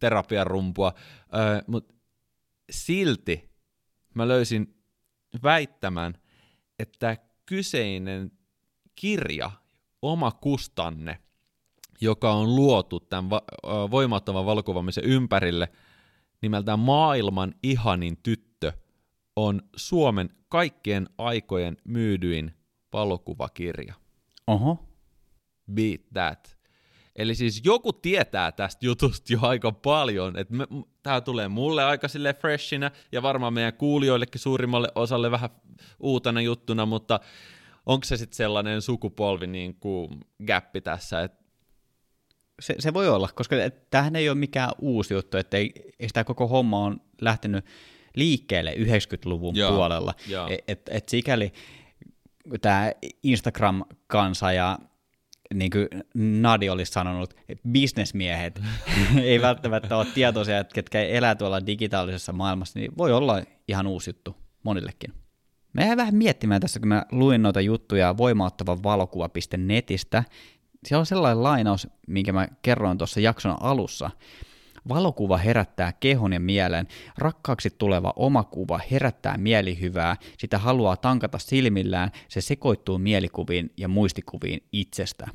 [0.00, 0.92] terapiarumpua,
[1.34, 1.94] öö, mutta
[2.70, 3.50] silti
[4.14, 4.76] mä löysin
[5.42, 6.14] väittämän,
[6.78, 8.30] että kyseinen
[8.94, 9.50] kirja,
[10.02, 11.18] oma kustanne,
[12.00, 13.42] joka on luotu tämän va-
[13.90, 15.68] voimattavan valokuvaamisen ympärille,
[16.42, 18.72] nimeltään Maailman ihanin tyttö,
[19.36, 22.54] on Suomen kaikkien aikojen myydyin
[22.92, 23.94] valokuvakirja.
[24.46, 24.78] Oho.
[25.72, 26.55] Beat that.
[27.16, 30.54] Eli siis joku tietää tästä jutusta jo aika paljon, että
[31.02, 35.50] tämä tulee mulle aika sille freshinä ja varmaan meidän kuulijoillekin suurimmalle osalle vähän
[36.00, 37.20] uutena juttuna, mutta
[37.86, 41.44] onko se sitten sellainen sukupolvi niin kuin gappi tässä, että
[42.60, 43.56] se, se voi olla, koska
[43.90, 47.64] tämähän ei ole mikään uusi juttu, että ei, ei sitä koko homma on lähtenyt
[48.16, 50.14] liikkeelle 90-luvun Joo, puolella.
[50.48, 51.52] Et, et, et sikäli
[52.60, 54.78] tämä Instagram-kansa ja
[55.54, 57.34] niin kuin Nadi olisi sanonut,
[57.68, 58.60] bisnesmiehet
[59.22, 64.10] ei välttämättä ole tietoisia, että ketkä elää tuolla digitaalisessa maailmassa, niin voi olla ihan uusi
[64.10, 65.12] juttu monillekin.
[65.72, 70.24] Mä jäin vähän miettimään tässä, kun mä luin noita juttuja voimauttava valokuva.netistä.
[70.84, 74.10] Siellä on sellainen lainaus, minkä mä kerroin tuossa jakson alussa,
[74.88, 82.10] Valokuva herättää kehon ja mielen, rakkaaksi tuleva oma kuva herättää mielihyvää, sitä haluaa tankata silmillään,
[82.28, 85.26] se sekoittuu mielikuviin ja muistikuviin itsestä.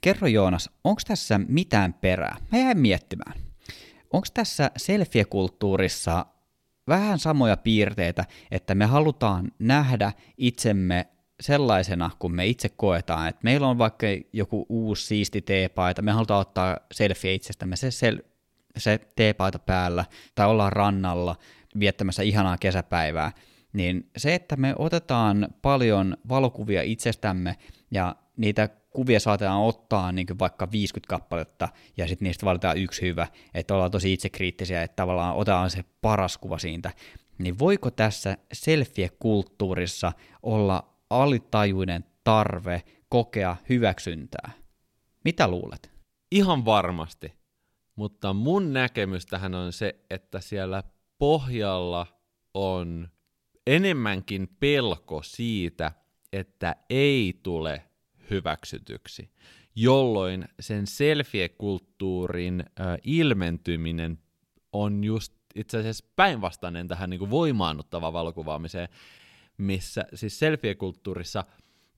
[0.00, 2.36] Kerro Joonas, onko tässä mitään perää?
[2.52, 3.40] Mä jäin miettimään.
[4.12, 6.26] Onko tässä selfie-kulttuurissa
[6.88, 11.06] vähän samoja piirteitä, että me halutaan nähdä itsemme
[11.40, 16.40] sellaisena, kun me itse koetaan, että meillä on vaikka joku uusi siisti teepaita, me halutaan
[16.40, 18.27] ottaa selfie itsestämme, se sel-
[18.78, 21.36] se teepaita päällä tai ollaan rannalla
[21.78, 23.32] viettämässä ihanaa kesäpäivää,
[23.72, 27.56] niin se, että me otetaan paljon valokuvia itsestämme
[27.90, 33.26] ja niitä kuvia saatetaan ottaa niin vaikka 50 kappaletta ja sitten niistä valitaan yksi hyvä,
[33.54, 36.90] että ollaan tosi itsekriittisiä, että tavallaan otetaan se paras kuva siitä,
[37.38, 40.12] niin voiko tässä selfie-kulttuurissa
[40.42, 44.50] olla alitajuinen tarve kokea hyväksyntää?
[45.24, 45.90] Mitä luulet?
[46.30, 47.37] Ihan varmasti.
[47.98, 50.82] Mutta mun näkemys tähän on se, että siellä
[51.18, 52.06] pohjalla
[52.54, 53.08] on
[53.66, 55.92] enemmänkin pelko siitä,
[56.32, 57.84] että ei tule
[58.30, 59.30] hyväksytyksi,
[59.76, 64.18] jolloin sen selfie-kulttuurin äh, ilmentyminen
[64.72, 68.88] on just itse asiassa päinvastainen tähän niin kuin voimaannuttavaan valokuvaamiseen,
[69.56, 71.44] missä siis selfie-kulttuurissa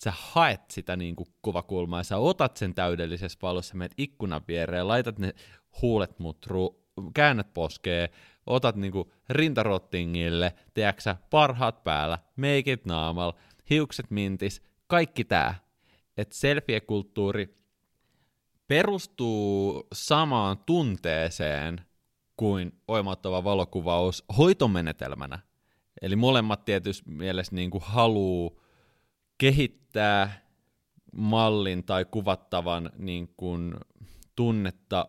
[0.04, 5.18] sä haet sitä niin kuin kuvakulmaa, sä otat sen täydellisessä valossa, menet ikkunan viereen, laitat
[5.18, 5.34] ne
[5.82, 6.84] huulet mutru,
[7.14, 8.10] käännät poskee,
[8.46, 13.32] otat niinku rintarottingille, tiedäksä, parhaat päällä, make it naamal,
[13.70, 15.54] hiukset mintis, kaikki tää.
[16.16, 17.60] Että selfie-kulttuuri
[18.68, 21.80] perustuu samaan tunteeseen
[22.36, 25.38] kuin oimattava valokuvaus hoitomenetelmänä.
[26.02, 28.60] Eli molemmat tietysti mielessä niin kuin haluu
[29.40, 30.46] kehittää
[31.12, 33.74] mallin tai kuvattavan niin kuin
[34.36, 35.08] tunnetta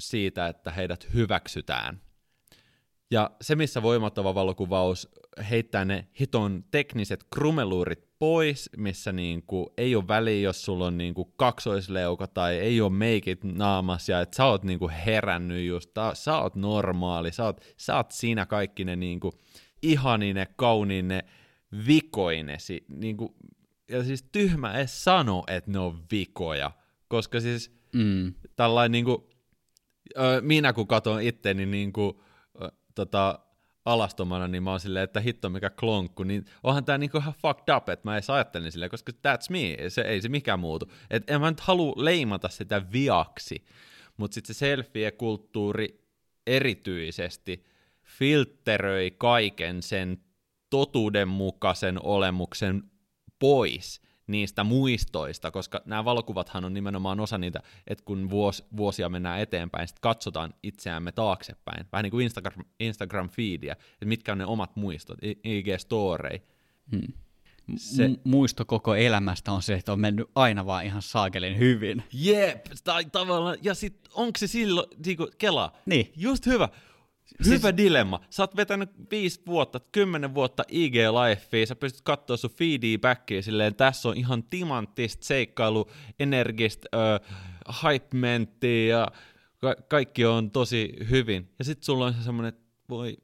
[0.00, 2.00] siitä, että heidät hyväksytään.
[3.10, 5.08] Ja se, missä voimattava valokuvaus
[5.50, 11.24] heittää ne hiton tekniset krumeluurit pois, missä niinku ei ole väliä, jos sulla on niinku
[11.24, 16.38] kaksoisleuka tai ei ole meikit naamas ja että sä oot niinku herännyt just, ta, sä
[16.38, 19.32] oot normaali, sä oot, sä oot siinä kaikki ne niinku
[19.82, 21.24] ihanine, kauniine,
[21.86, 23.34] vikoinesi, niinku,
[23.88, 26.70] ja siis tyhmä edes sano, että ne on vikoja,
[27.08, 28.34] koska siis mm.
[28.56, 29.30] tällainen niinku,
[30.40, 32.22] minä kun katon itteni niinku,
[32.94, 33.38] tota,
[33.84, 37.74] alastomana, niin mä oon silleen, että hitto mikä klonkku, niin onhan tää niinku ihan fucked
[37.76, 40.92] up, että mä edes ajattelin silleen, koska that's me, se, ei se mikään muutu.
[41.10, 43.64] Et en mä nyt halua leimata sitä viaksi,
[44.16, 46.02] mutta sitten se selfie-kulttuuri
[46.46, 47.64] erityisesti
[48.04, 50.18] filteröi kaiken sen
[50.72, 52.82] totuudenmukaisen olemuksen
[53.38, 59.40] pois niistä muistoista, koska nämä valokuvathan on nimenomaan osa niitä, että kun vuos, vuosia mennään
[59.40, 64.76] eteenpäin, sitten katsotaan itseämme taaksepäin, vähän niin kuin Instagram, Instagram-feedia, että mitkä on ne omat
[64.76, 66.40] muistot, IG-storei.
[66.90, 67.12] Hmm.
[67.76, 68.08] Se...
[68.08, 72.02] M- muisto koko elämästä on se, että on mennyt aina vaan ihan saakelin hyvin.
[72.12, 76.12] Jep, tai tavallaan, ja sitten onko se silloin, niinku, kela, niin.
[76.16, 76.68] just hyvä,
[77.44, 77.76] Hyvä siis...
[77.76, 78.20] dilemma.
[78.30, 83.42] Sä oot vetänyt viisi vuotta, kymmenen vuotta ig Lifea, sä pystyt katsoa sun feedia backia
[83.42, 89.08] silleen, tässä on ihan timanttista seikkailu, energistä, äh, hype ja
[89.58, 91.50] ka- kaikki on tosi hyvin.
[91.58, 92.52] Ja sit sulla on se semmonen,
[92.88, 93.16] voi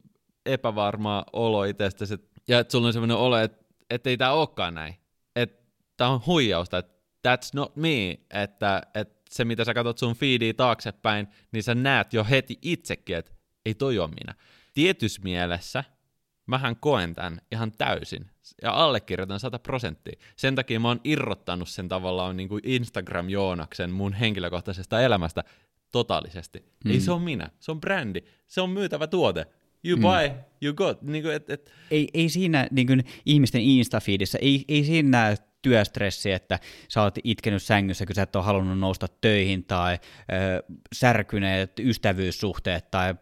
[0.46, 2.14] epävarmaa olo itsestäsi,
[2.48, 4.94] ja että sulla on semmoinen olo, että et ei tää olekaan näin.
[5.36, 5.64] Että
[5.96, 6.98] tää on huijausta, että
[7.28, 12.12] that's not me, että, että se mitä sä katsot sun feedia taaksepäin, niin sä näet
[12.12, 13.32] jo heti itsekin, että
[13.69, 14.35] ei toi ole minä.
[14.75, 15.85] Tietys mielessä
[16.47, 18.27] mähän koen tämän ihan täysin
[18.62, 20.21] ja allekirjoitan 100 prosenttia.
[20.37, 25.45] Sen takia mä oon irrottanut sen tavallaan niin kuin Instagram-joonaksen mun henkilökohtaisesta elämästä
[25.93, 26.64] totaalisesti.
[26.85, 26.91] Mm.
[26.91, 29.47] Ei se on minä, se on brändi, se on myytävä tuote.
[29.85, 30.03] You mm.
[30.03, 30.31] buy,
[30.62, 31.03] you got.
[31.03, 31.73] Niin kuin, et, et.
[31.91, 36.59] Ei, ei siinä niin kuin ihmisten Instafeedissä, ei, ei siinä näy työstressi, että
[36.89, 40.62] sä oot itkenyt sängyssä, kun sä et ole halunnut nousta töihin, tai ö,
[40.93, 43.14] särkyneet ystävyyssuhteet, tai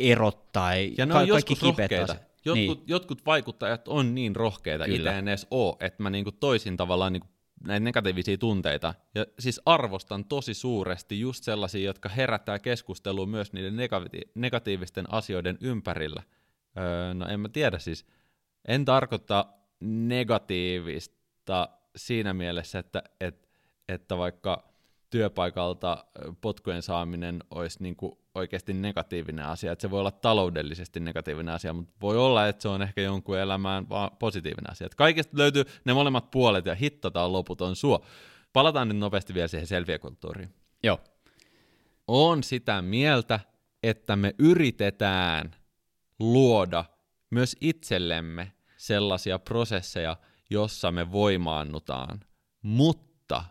[0.00, 2.16] erot, tai ja ne ka- on kaikki rohkeita.
[2.44, 2.88] Jotkut, niin.
[2.88, 7.28] jotkut vaikuttajat on niin rohkeita, itse en edes ole, että mä niinku toisin tavallaan niinku
[7.66, 8.94] näitä negatiivisia tunteita.
[9.14, 15.58] Ja siis arvostan tosi suuresti just sellaisia, jotka herättää keskustelua myös niiden negati- negatiivisten asioiden
[15.60, 16.22] ympärillä.
[16.78, 18.06] Öö, no en mä tiedä siis.
[18.68, 19.46] En tarkoita
[19.80, 23.48] negatiivista siinä mielessä, että, että,
[23.88, 24.68] että vaikka
[25.10, 26.04] työpaikalta
[26.40, 31.72] potkujen saaminen olisi niin kuin oikeasti negatiivinen asia, että se voi olla taloudellisesti negatiivinen asia,
[31.72, 34.86] mutta voi olla, että se on ehkä jonkun elämään vaan positiivinen asia.
[34.86, 38.04] Että kaikesta löytyy ne molemmat puolet ja hittataan loputon suo.
[38.52, 40.54] Palataan nyt nopeasti vielä siihen selviäkulttuuriin.
[40.82, 41.00] Joo.
[42.06, 43.40] On sitä mieltä,
[43.82, 45.56] että me yritetään
[46.18, 46.84] luoda
[47.30, 50.16] myös itsellemme sellaisia prosesseja,
[50.50, 52.20] jossa me voimaannutaan,
[52.62, 53.44] mutta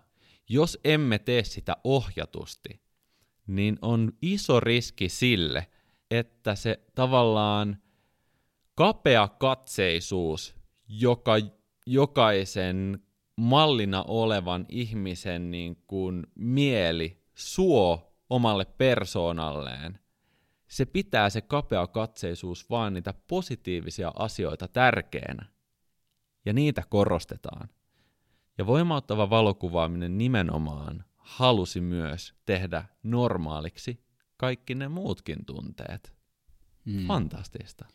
[0.49, 2.82] jos emme tee sitä ohjatusti,
[3.48, 5.68] niin on iso riski sille,
[6.12, 7.78] että se tavallaan
[8.76, 10.56] kapea katseisuus,
[10.88, 11.34] joka
[11.86, 13.00] jokaisen
[13.36, 20.00] mallina olevan ihmisen niin kuin mieli suo omalle persoonalleen,
[20.68, 25.46] se pitää se kapea katseisuus vaan niitä positiivisia asioita tärkeänä.
[26.46, 27.70] Ja niitä korostetaan.
[28.58, 34.03] Ja voimauttava valokuvaaminen nimenomaan halusi myös tehdä normaaliksi
[34.38, 36.13] kaikki ne muutkin tunteet.
[36.86, 37.07] Mm.
[37.07, 37.86] Fantastista.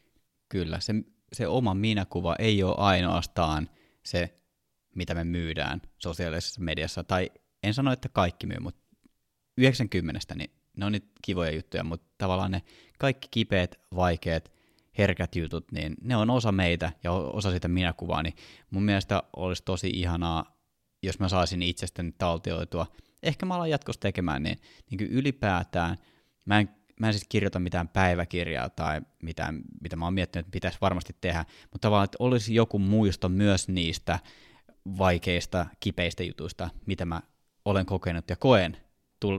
[0.49, 0.95] Kyllä, se,
[1.33, 3.68] se oma minäkuva ei ole ainoastaan
[4.03, 4.41] se,
[4.95, 7.31] mitä me myydään sosiaalisessa mediassa, tai
[7.62, 8.81] en sano, että kaikki myy, mutta
[9.57, 12.62] 90, niin ne on nyt kivoja juttuja, mutta tavallaan ne
[12.99, 14.53] kaikki kipeät, vaikeat,
[14.99, 18.35] herkät jutut, niin ne on osa meitä ja osa sitä minäkuvaa, niin
[18.70, 20.59] mun mielestä olisi tosi ihanaa,
[21.03, 22.87] jos mä saisin itsestäni taltioitua–
[23.23, 24.59] ehkä mä alan jatkossa tekemään, niin,
[24.91, 25.97] niin kuin ylipäätään
[26.45, 26.69] mä en,
[27.01, 31.16] mä en siis kirjoita mitään päiväkirjaa tai mitään, mitä mä oon miettinyt, että pitäisi varmasti
[31.21, 34.19] tehdä, mutta tavallaan, että olisi joku muisto myös niistä
[34.99, 37.21] vaikeista, kipeistä jutuista, mitä mä
[37.64, 38.77] olen kokenut ja koen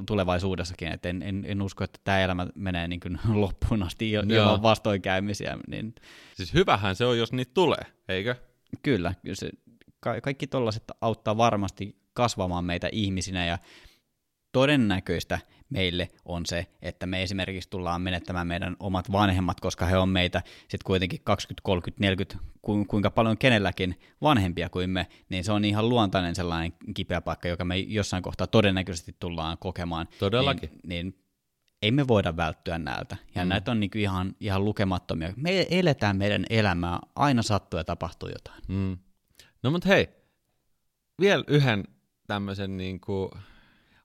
[0.06, 4.62] tulevaisuudessakin, että en, en, en usko, että tämä elämä menee niin kuin loppuun asti ilman
[4.62, 5.58] vastoinkäymisiä.
[5.68, 5.96] Niin...
[6.36, 8.36] Siis hyvähän se on, jos niitä tulee, eikö?
[8.84, 9.50] Kyllä, se,
[10.00, 13.58] ka- kaikki tollaiset auttaa varmasti kasvamaan meitä ihmisinä ja
[14.52, 15.40] todennäköistä
[15.70, 20.42] meille on se, että me esimerkiksi tullaan menettämään meidän omat vanhemmat, koska he on meitä
[20.60, 22.38] sitten kuitenkin 20, 30, 40,
[22.88, 27.66] kuinka paljon kenelläkin vanhempia kuin me, niin se on ihan luontainen sellainen kipeä paikka, joka
[27.66, 30.08] me jossain kohtaa todennäköisesti tullaan kokemaan.
[30.20, 30.70] Todellakin.
[30.70, 31.16] Niin, niin
[31.82, 33.18] ei me voida välttyä näiltä.
[33.36, 33.50] Ja mm.
[33.50, 35.34] näitä on niin ihan, ihan lukemattomia.
[35.36, 38.64] Me eletään meidän elämää, aina sattuu ja tapahtuu jotain.
[38.68, 38.98] Mm.
[39.64, 40.10] No mutta hei,
[41.20, 41.84] vielä yhden
[42.30, 43.30] tämmöisen niin kuin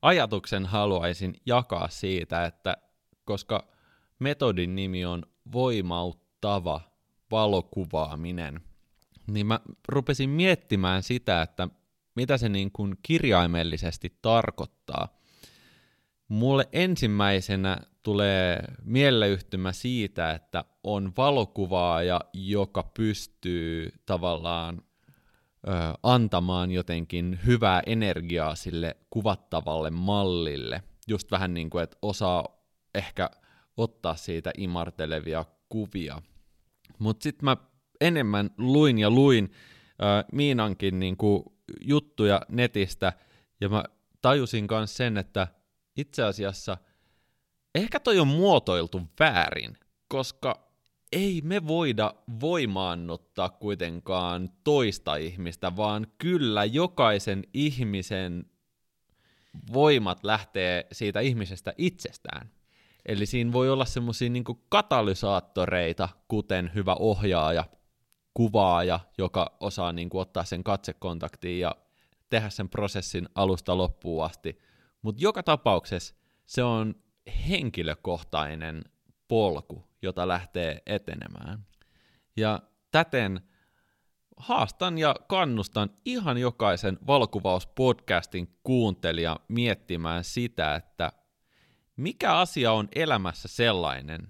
[0.03, 2.77] ajatuksen haluaisin jakaa siitä, että
[3.25, 3.69] koska
[4.19, 5.23] metodin nimi on
[5.53, 6.81] voimauttava
[7.31, 8.61] valokuvaaminen,
[9.27, 11.69] niin mä rupesin miettimään sitä, että
[12.15, 15.09] mitä se niin kuin kirjaimellisesti tarkoittaa.
[16.29, 24.83] Mulle ensimmäisenä tulee mieleyhtymä siitä, että on valokuvaaja, joka pystyy tavallaan
[25.69, 25.71] ö,
[26.03, 30.83] antamaan jotenkin hyvää energiaa sille kuvattavalle mallille.
[31.09, 32.49] Just vähän niin kuin, että osaa
[32.95, 33.31] ehkä
[33.77, 36.23] ottaa siitä imartelevia kuvia.
[36.99, 37.57] Mutta sitten mä
[38.01, 39.53] enemmän luin ja luin
[40.03, 41.43] ö, Miinankin niin kuin
[41.81, 43.13] juttuja netistä,
[43.61, 43.85] ja mä
[44.23, 45.49] tajusin myös sen, että
[45.97, 46.77] itse asiassa
[47.75, 49.77] ehkä toi on muotoiltu väärin,
[50.09, 50.64] koska
[51.15, 58.45] ei me voida voimaannuttaa kuitenkaan toista ihmistä, vaan kyllä jokaisen ihmisen
[59.73, 62.51] voimat lähtee siitä ihmisestä itsestään.
[63.07, 67.65] Eli siinä voi olla semmoisia niin katalysaattoreita, kuten hyvä ohjaaja,
[68.35, 71.77] kuvaaja, joka osaa niin kuin, ottaa sen katsekontaktiin ja
[72.31, 74.59] tehdä sen prosessin alusta loppuun asti.
[75.03, 76.15] Mutta joka tapauksessa
[76.47, 76.95] se on
[77.49, 78.85] henkilökohtainen
[79.29, 81.67] polku, jota lähtee etenemään.
[82.37, 83.41] Ja täten
[84.37, 91.13] haastan ja kannustan ihan jokaisen valokuvauspodcastin kuuntelija miettimään sitä, että
[91.97, 94.29] mikä asia on elämässä sellainen,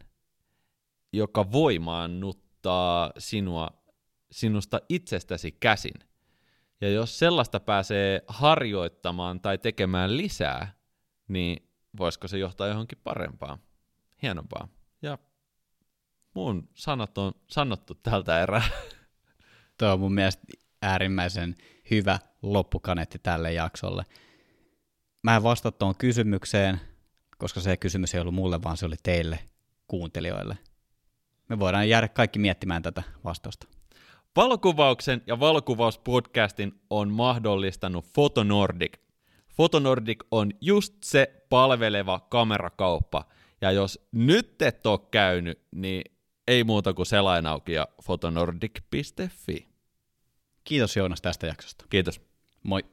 [1.12, 3.70] joka voimaannuttaa sinua,
[4.30, 5.94] sinusta itsestäsi käsin.
[6.80, 10.74] Ja jos sellaista pääsee harjoittamaan tai tekemään lisää,
[11.28, 13.58] niin voisiko se johtaa johonkin parempaan,
[14.22, 14.68] hienompaa.
[16.34, 18.62] Mun sanat on sanottu tältä erää.
[19.78, 20.42] Tuo on mun mielestä
[20.82, 21.54] äärimmäisen
[21.90, 24.04] hyvä loppukaneetti tälle jaksolle.
[25.22, 26.80] Mä en vasta tuon kysymykseen,
[27.38, 29.38] koska se kysymys ei ollut mulle, vaan se oli teille
[29.88, 30.58] kuuntelijoille.
[31.48, 33.66] Me voidaan jäädä kaikki miettimään tätä vastausta.
[34.36, 38.92] Valokuvauksen ja valokuvauspodcastin on mahdollistanut Fotonordic.
[39.56, 43.24] Fotonordic on just se palveleva kamerakauppa.
[43.60, 46.13] Ja jos nyt et ole käynyt, niin
[46.48, 49.68] ei muuta kuin selain auki ja fotonordic.fi.
[50.64, 51.84] Kiitos Joonas tästä jaksosta.
[51.90, 52.20] Kiitos.
[52.62, 52.84] Moi.